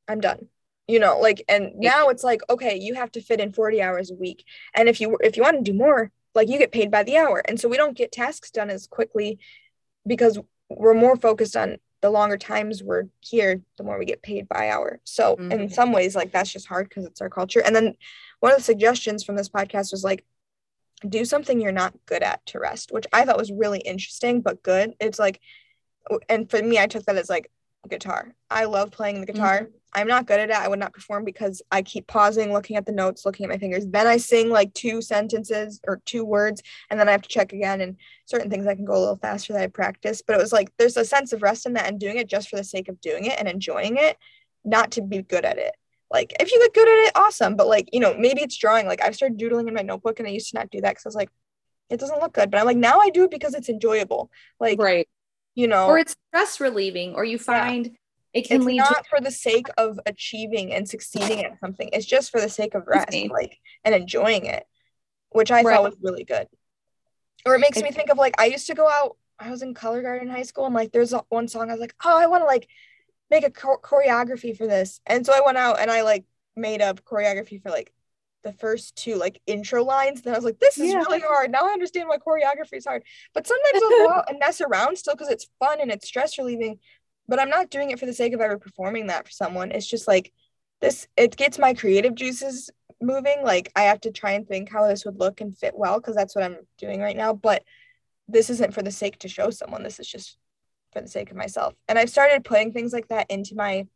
[0.09, 0.49] I'm done
[0.87, 4.11] you know like and now it's like okay you have to fit in 40 hours
[4.11, 4.45] a week
[4.75, 7.17] and if you if you want to do more like you get paid by the
[7.17, 9.39] hour and so we don't get tasks done as quickly
[10.07, 10.39] because
[10.69, 14.69] we're more focused on the longer times we're here the more we get paid by
[14.69, 15.01] hour.
[15.05, 15.53] So mm-hmm.
[15.53, 17.63] in some ways like that's just hard because it's our culture.
[17.65, 17.95] And then
[18.41, 20.23] one of the suggestions from this podcast was like
[21.09, 24.63] do something you're not good at to rest which i thought was really interesting but
[24.63, 24.93] good.
[25.01, 25.41] It's like
[26.29, 27.51] and for me i took that as like
[27.89, 28.35] guitar.
[28.51, 29.61] I love playing the guitar.
[29.61, 29.75] Mm-hmm.
[29.95, 30.57] I'm not good at it.
[30.57, 33.59] I would not perform because I keep pausing, looking at the notes, looking at my
[33.59, 33.87] fingers.
[33.87, 37.53] Then I sing like two sentences or two words, and then I have to check
[37.53, 37.81] again.
[37.81, 40.23] And certain things I can go a little faster than I practice.
[40.27, 42.49] But it was like there's a sense of rest in that and doing it just
[42.49, 44.17] for the sake of doing it and enjoying it,
[44.65, 45.75] not to be good at it.
[46.11, 47.57] Like if you get good at it, awesome.
[47.57, 48.87] But like, you know, maybe it's drawing.
[48.87, 51.07] Like I've started doodling in my notebook and I used to not do that because
[51.07, 51.31] I was like,
[51.91, 52.51] it doesn't look good.
[52.51, 54.31] But I'm like, now I do it because it's enjoyable.
[54.59, 55.09] Like right.
[55.55, 57.93] You know, or it's stress relieving, or you find yeah
[58.35, 61.89] it can it's lead not to- for the sake of achieving and succeeding at something
[61.93, 64.65] it's just for the sake of rest like and enjoying it
[65.31, 65.75] which i right.
[65.75, 66.47] thought was really good
[67.47, 69.73] or it makes me think of like i used to go out i was in
[69.73, 72.27] color guard in high school and like there's one song i was like oh i
[72.27, 72.69] want to like
[73.31, 76.25] make a choreography for this and so i went out and i like
[76.57, 77.93] made up choreography for like
[78.45, 80.23] the first two like intro lines.
[80.23, 80.99] Then I was like, this is yeah.
[80.99, 81.51] really hard.
[81.51, 83.03] Now I understand why choreography is hard.
[83.33, 86.39] But sometimes I'll go out and mess around still because it's fun and it's stress
[86.39, 86.79] relieving
[87.29, 89.71] but I'm not doing it for the sake of ever performing that for someone.
[89.71, 90.33] It's just like
[90.81, 92.71] this, it gets my creative juices
[93.01, 93.43] moving.
[93.43, 96.15] Like I have to try and think how this would look and fit well because
[96.15, 97.33] that's what I'm doing right now.
[97.33, 97.65] But
[98.29, 99.83] this isn't for the sake to show someone.
[99.83, 100.39] This is just
[100.93, 101.75] for the sake of myself.
[101.89, 103.87] And I've started putting things like that into my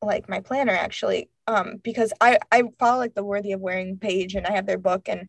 [0.00, 4.34] like my planner actually um because I I follow like the worthy of wearing page
[4.34, 5.28] and I have their book and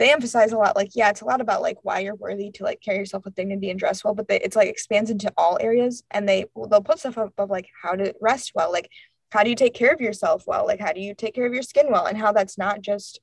[0.00, 2.64] they emphasize a lot like yeah it's a lot about like why you're worthy to
[2.64, 5.58] like carry yourself with dignity and dress well but they, it's like expands into all
[5.60, 8.90] areas and they they'll put stuff up of like how to rest well like
[9.30, 11.52] how do you take care of yourself well like how do you take care of
[11.52, 13.20] your skin well and how that's not just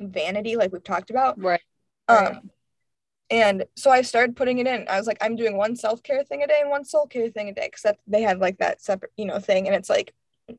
[0.00, 1.60] vanity like we've talked about right,
[2.08, 2.50] um
[3.32, 4.86] and so I started putting it in.
[4.88, 7.30] I was like, I'm doing one self care thing a day and one soul care
[7.30, 9.68] thing a day, because they have like that separate, you know, thing.
[9.68, 10.12] And it's like,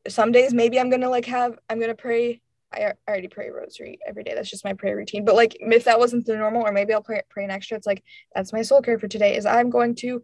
[0.08, 2.40] some days maybe I'm gonna like have I'm gonna pray
[2.72, 4.34] I already pray rosary every day.
[4.34, 5.24] That's just my prayer routine.
[5.24, 7.86] But like if that wasn't the normal, or maybe I'll pray, pray an extra, it's
[7.86, 8.02] like
[8.34, 10.22] that's my soul care for today is I'm going to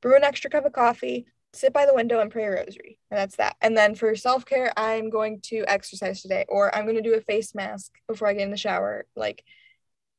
[0.00, 2.98] brew an extra cup of coffee, sit by the window and pray a rosary.
[3.10, 3.56] And that's that.
[3.60, 7.20] And then for self-care, I'm going to exercise today, or I'm going to do a
[7.20, 9.06] face mask before I get in the shower.
[9.16, 9.42] Like,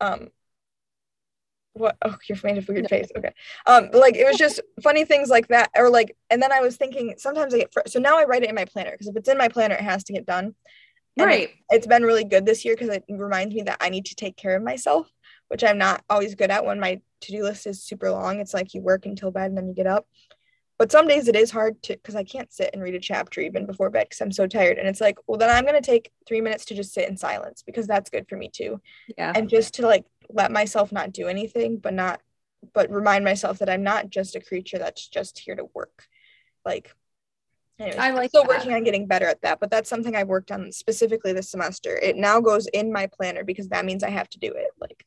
[0.02, 0.30] um,
[1.74, 3.32] what oh you're made a weird face okay
[3.66, 6.76] um like it was just funny things like that or like and then i was
[6.76, 9.16] thinking sometimes i get fr- so now i write it in my planner because if
[9.16, 10.54] it's in my planner it has to get done
[11.20, 11.50] And it- right.
[11.70, 14.36] it's been really good this year because it reminds me that I need to take
[14.36, 15.10] care of myself,
[15.50, 18.40] which I'm not always good at when my to do list is super long.
[18.40, 20.08] It's like you work until bed and then you get up.
[20.78, 23.42] But some days it is hard to because I can't sit and read a chapter
[23.42, 24.78] even before bed because I'm so tired.
[24.78, 27.64] And it's like, well, then I'm gonna take three minutes to just sit in silence
[27.66, 28.80] because that's good for me too.
[29.18, 29.34] Yeah.
[29.36, 32.22] And just to like let myself not do anything, but not,
[32.74, 36.06] but remind myself that I'm not just a creature that's just here to work.
[36.64, 36.96] Like,
[37.80, 38.50] anyways, I I'm like still that.
[38.50, 41.98] working on getting better at that, but that's something I've worked on specifically this semester.
[41.98, 44.72] It now goes in my planner because that means I have to do it.
[44.80, 45.06] Like,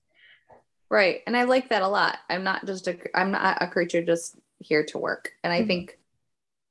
[0.91, 1.23] Right.
[1.27, 2.19] And I like that a lot.
[2.29, 5.33] I'm not just a I'm not a creature just here to work.
[5.43, 5.67] And I Mhm.
[5.67, 5.99] think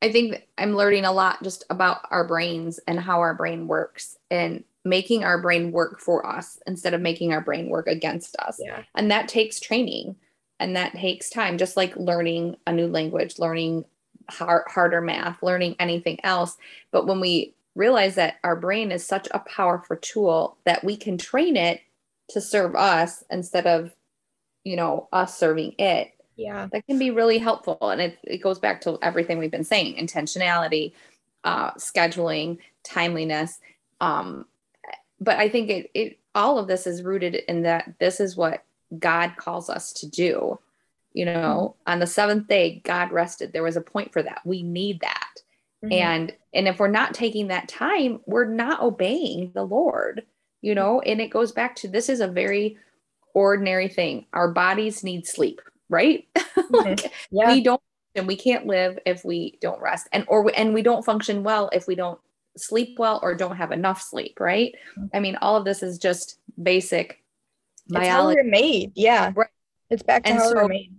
[0.03, 4.17] I think I'm learning a lot just about our brains and how our brain works
[4.29, 8.59] and making our brain work for us instead of making our brain work against us.
[8.59, 10.15] yeah, And that takes training
[10.59, 13.85] and that takes time, just like learning a new language, learning
[14.29, 16.57] hard, harder math, learning anything else.
[16.91, 21.17] But when we realize that our brain is such a powerful tool that we can
[21.17, 21.81] train it
[22.29, 23.91] to serve us instead of,
[24.63, 27.77] you know, us serving it, yeah, that can be really helpful.
[27.81, 30.93] And it, it goes back to everything we've been saying intentionality,
[31.43, 33.59] uh, scheduling, timeliness.
[33.99, 34.45] Um,
[35.19, 38.63] but I think it, it, all of this is rooted in that this is what
[38.97, 40.59] God calls us to do.
[41.13, 43.51] You know, on the seventh day, God rested.
[43.53, 44.41] There was a point for that.
[44.45, 45.33] We need that.
[45.83, 45.93] Mhm.
[45.93, 50.25] And and if we're not taking that time, we're not obeying the Lord.
[50.61, 52.77] You know, and it goes back to this is a very
[53.33, 54.25] ordinary thing.
[54.33, 56.27] Our bodies need sleep, right?
[56.69, 57.81] Like, yeah, we don't
[58.15, 61.43] and we can't live if we don't rest and or we, and we don't function
[61.43, 62.19] well if we don't
[62.57, 65.09] sleep well or don't have enough sleep right Mhm.
[65.13, 67.23] i mean all of this is just basic
[67.87, 68.91] it's how biology we're made.
[68.95, 69.47] Yeah, Right.
[69.89, 70.93] it's back to And how so- we're made.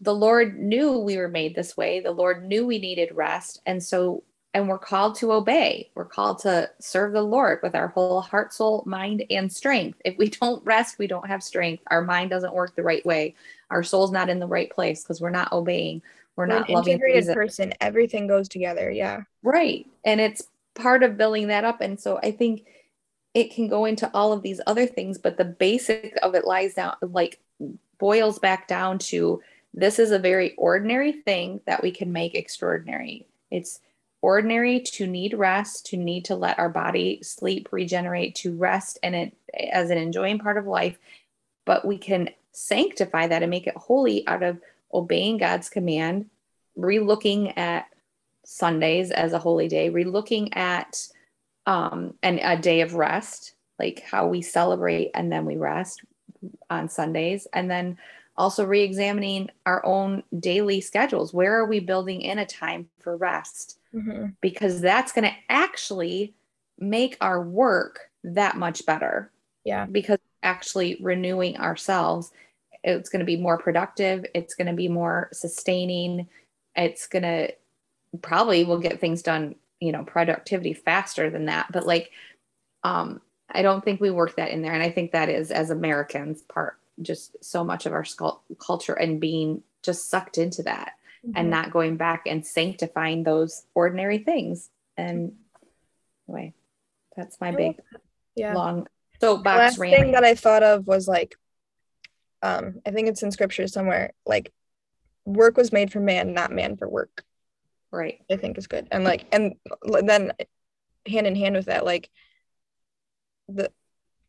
[0.00, 3.82] The lord knew we were made this way the lord knew we needed rest and
[3.82, 4.22] so
[4.52, 8.52] and we're called to obey we're called to serve the lord with our whole heart
[8.52, 12.54] soul mind and strength if we don't rest we don't have strength our mind doesn't
[12.54, 13.34] work the right way
[13.70, 16.02] our soul's not in the right place because we're not obeying
[16.40, 17.34] we're not an loving integrated Jesus.
[17.34, 17.74] person.
[17.82, 18.90] Everything goes together.
[18.90, 19.86] Yeah, Right.
[20.06, 20.42] And it's
[20.74, 21.82] part of building that up.
[21.82, 22.64] And so I think
[23.34, 26.74] it can go into all of these other things, but the basic of it lies
[26.74, 27.40] down, like
[27.98, 33.26] boils back down to this is a very ordinary thing that we can make extraordinary.
[33.50, 33.80] It's
[34.22, 39.14] ordinary to need rest, to need to let our body sleep, regenerate, to rest and
[39.14, 39.36] it
[39.72, 40.98] as an enjoying part of life.
[41.64, 44.58] But we can sanctify that and make it holy out of
[44.92, 46.28] obeying God's command,
[46.76, 47.86] re-looking at
[48.44, 51.06] Sundays as a holy day, re-looking at
[51.66, 56.02] um and a day of rest, like how we celebrate and then we rest
[56.68, 57.98] on Sundays, and then
[58.36, 61.34] also re-examining our own daily schedules.
[61.34, 63.78] Where are we building in a time for rest?
[63.94, 64.36] Mhm.
[64.40, 66.34] Because that's going to actually
[66.78, 69.30] make our work that much better
[69.64, 72.32] yeah, because actually renewing ourselves
[72.82, 76.26] it's going to be more productive it's going to be more sustaining
[76.74, 77.52] it's going to
[78.22, 82.10] probably will get things done you know productivity faster than that but like
[82.82, 83.20] um
[83.50, 86.40] i don't think we work that in there and i think that is as americans
[86.42, 88.04] part just so much of our
[88.58, 90.92] culture and being just sucked into that
[91.34, 91.50] and Mhm.
[91.50, 95.36] not going back and sanctifying those ordinary things and
[96.28, 96.54] anyway
[97.16, 97.80] that's my big
[98.34, 98.54] yeah.
[98.54, 98.84] long
[99.20, 101.36] The soapbox last rant thing that I thought of was like,
[102.42, 104.12] um, I think it's in scripture somewhere.
[104.24, 104.52] Like,
[105.26, 107.24] work was made for man, not man for work.
[107.90, 110.32] right I think is good, and like, and then
[111.06, 112.08] hand in hand with that, like,
[113.48, 113.70] the,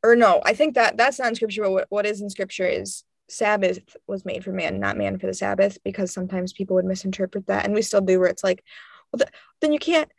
[0.04, 1.64] or no, I think that that's not in scripture.
[1.64, 5.28] But what, what is in scripture is Sabbath was made for man, not man for
[5.28, 8.20] the Sabbath, because sometimes people would misinterpret that, and we still do.
[8.20, 8.64] Where it's like,
[9.12, 9.32] well, th-
[9.62, 10.12] then you can't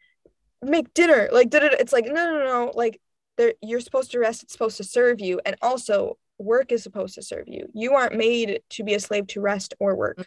[0.62, 1.28] make dinner.
[1.32, 1.80] Like, did it?
[1.80, 2.72] It's like, no, no, no.
[2.74, 3.00] Like,
[3.36, 4.42] there, you're supposed to rest.
[4.42, 7.68] It's supposed to serve you, and also work is supposed to serve you.
[7.74, 10.26] You aren't made to be a slave to rest or work.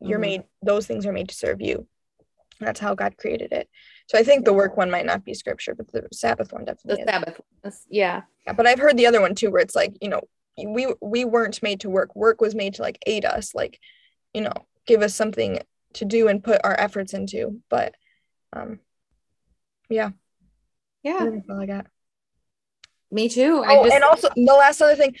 [0.00, 0.22] You're Mhm.
[0.22, 0.42] made.
[0.62, 1.86] Those things are made to serve you.
[2.60, 3.68] That's how God created it.
[4.10, 6.72] So I think the work one might not be scripture, but the Sabbath one the
[6.72, 7.08] definitely is.
[7.08, 7.40] Sabbath.
[7.88, 10.22] Yeah, Yeah, but I've heard the other one too, where it's like, you know,
[10.58, 12.16] we we weren't made to work.
[12.16, 13.78] Work was made to like aid us, like,
[14.34, 14.52] you know,
[14.84, 15.60] give us something
[15.92, 17.62] to do and put our efforts into.
[17.70, 17.94] But
[18.52, 18.80] um
[19.88, 20.10] yeah,
[21.04, 21.86] yeah, that's all I got.
[23.12, 23.62] me too.
[23.64, 25.14] I Oh, just and also the last other thing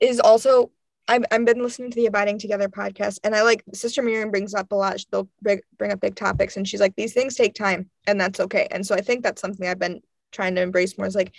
[0.00, 0.70] is also
[1.08, 4.54] I've, I've been listening to the Abiding Together podcast, and I like Sister Miriam brings
[4.54, 5.04] up a lot.
[5.10, 8.40] They'll bring, bring up big topics, and she's like, these things take time, and that's
[8.40, 8.68] okay.
[8.70, 10.00] And so I think that's something I've been
[10.30, 11.06] trying to embrace more.
[11.06, 11.32] Is like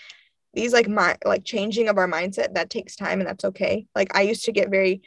[0.53, 3.87] these like my like changing of our mindset that takes time, and that's okay.
[3.95, 5.01] Like I used to get very,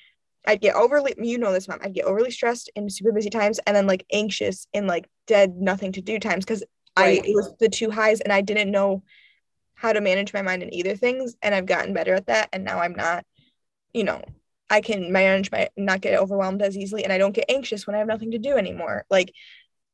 [0.47, 1.81] I'd get overly, you know this, mom.
[1.83, 5.57] I'd get overly stressed in super busy times, and then like anxious in like dead
[5.57, 6.65] nothing to do times because
[6.99, 7.23] Right.
[7.23, 9.03] I it was the two highs, and I didn't know
[9.75, 12.65] how to manage my mind in either things and I've gotten better at that and
[12.65, 13.25] now I'm not
[13.93, 14.23] you know
[14.69, 17.95] I can manage my not get overwhelmed as easily and I don't get anxious when
[17.95, 19.05] I have nothing to do anymore.
[19.11, 19.33] Like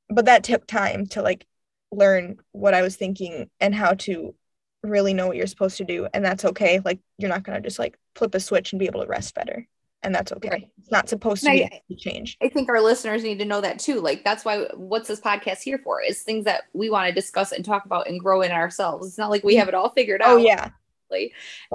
[0.09, 1.47] but that took time to like
[1.91, 4.35] learn what I was thinking and how to
[4.83, 6.81] really know what you're supposed to do and that's okay.
[6.85, 9.35] Like you're not going to just like flip a switch and be able to rest
[9.35, 9.67] better
[10.03, 10.49] and that's okay.
[10.49, 10.69] Right.
[10.79, 12.37] it's not supposed to be a change.
[12.43, 14.01] I think our listeners need to know that too.
[14.01, 17.53] Like that's why what's this podcast here for is things that we want to discuss
[17.53, 19.07] and talk about and grow in ourselves.
[19.07, 19.61] It's not like we mm-hmm.
[19.61, 20.35] have it all figured oh, out.
[20.35, 20.71] oh yeah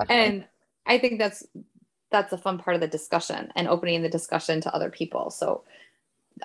[0.10, 0.46] and
[0.86, 1.46] i think that's
[2.12, 5.64] that's a fun part of the discussion and opening the discussion to other people so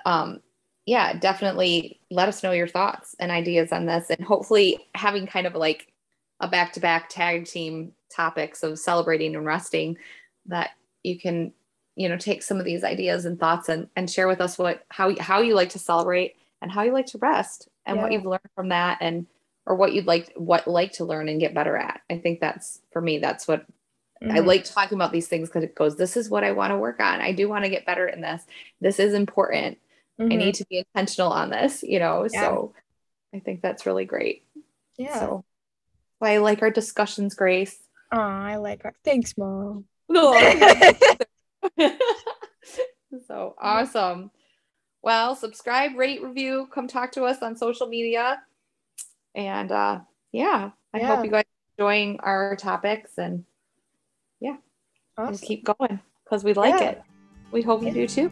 [0.05, 0.39] um
[0.85, 5.47] yeah definitely let us know your thoughts and ideas on this and hopefully having kind
[5.47, 5.93] of like
[6.39, 9.97] a back-to-back tag team topics of celebrating and resting
[10.45, 10.71] that
[11.03, 11.53] you can
[11.95, 14.85] you know take some of these ideas and thoughts and, and share with us what
[14.89, 18.03] how how you like to celebrate and how you like to rest and yeah.
[18.03, 19.25] what you've learned from that and
[19.65, 22.81] or what you'd like what like to learn and get better at i think that's
[22.91, 23.65] for me that's what
[24.21, 24.35] mm-hmm.
[24.35, 26.77] i like talking about these things because it goes this is what i want to
[26.77, 28.43] work on i do want to get better in this
[28.81, 29.77] this is important
[30.19, 30.31] mm-hmm.
[30.31, 32.41] i need to be intentional on this you know yeah.
[32.41, 32.73] so
[33.33, 34.45] i think that's really great
[34.97, 35.45] yeah so
[36.23, 37.77] I like our discussions, Grace.
[38.11, 39.85] Oh, I like our thanks, mom.
[43.27, 44.31] so awesome.
[45.01, 48.41] Well, subscribe, rate, review, come talk to us on social media.
[49.35, 50.01] And uh
[50.31, 51.07] yeah, I yeah.
[51.07, 51.45] hope you guys
[51.77, 53.45] enjoying our topics and
[54.43, 54.57] yeah,
[55.17, 55.33] awesome.
[55.33, 56.89] just keep going because we like yeah.
[56.89, 57.01] it.
[57.51, 57.89] We hope yeah.
[57.89, 58.29] you do too.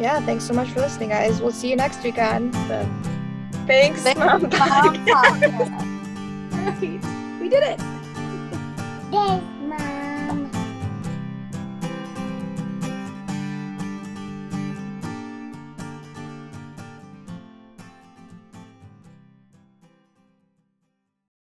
[0.00, 1.40] Yeah, thanks so much for listening, guys.
[1.40, 2.88] We'll see you next week on the
[3.66, 5.90] Thanks, Thanks Mom, Mom podcast.
[7.40, 7.80] We did it.
[9.12, 9.53] Yay.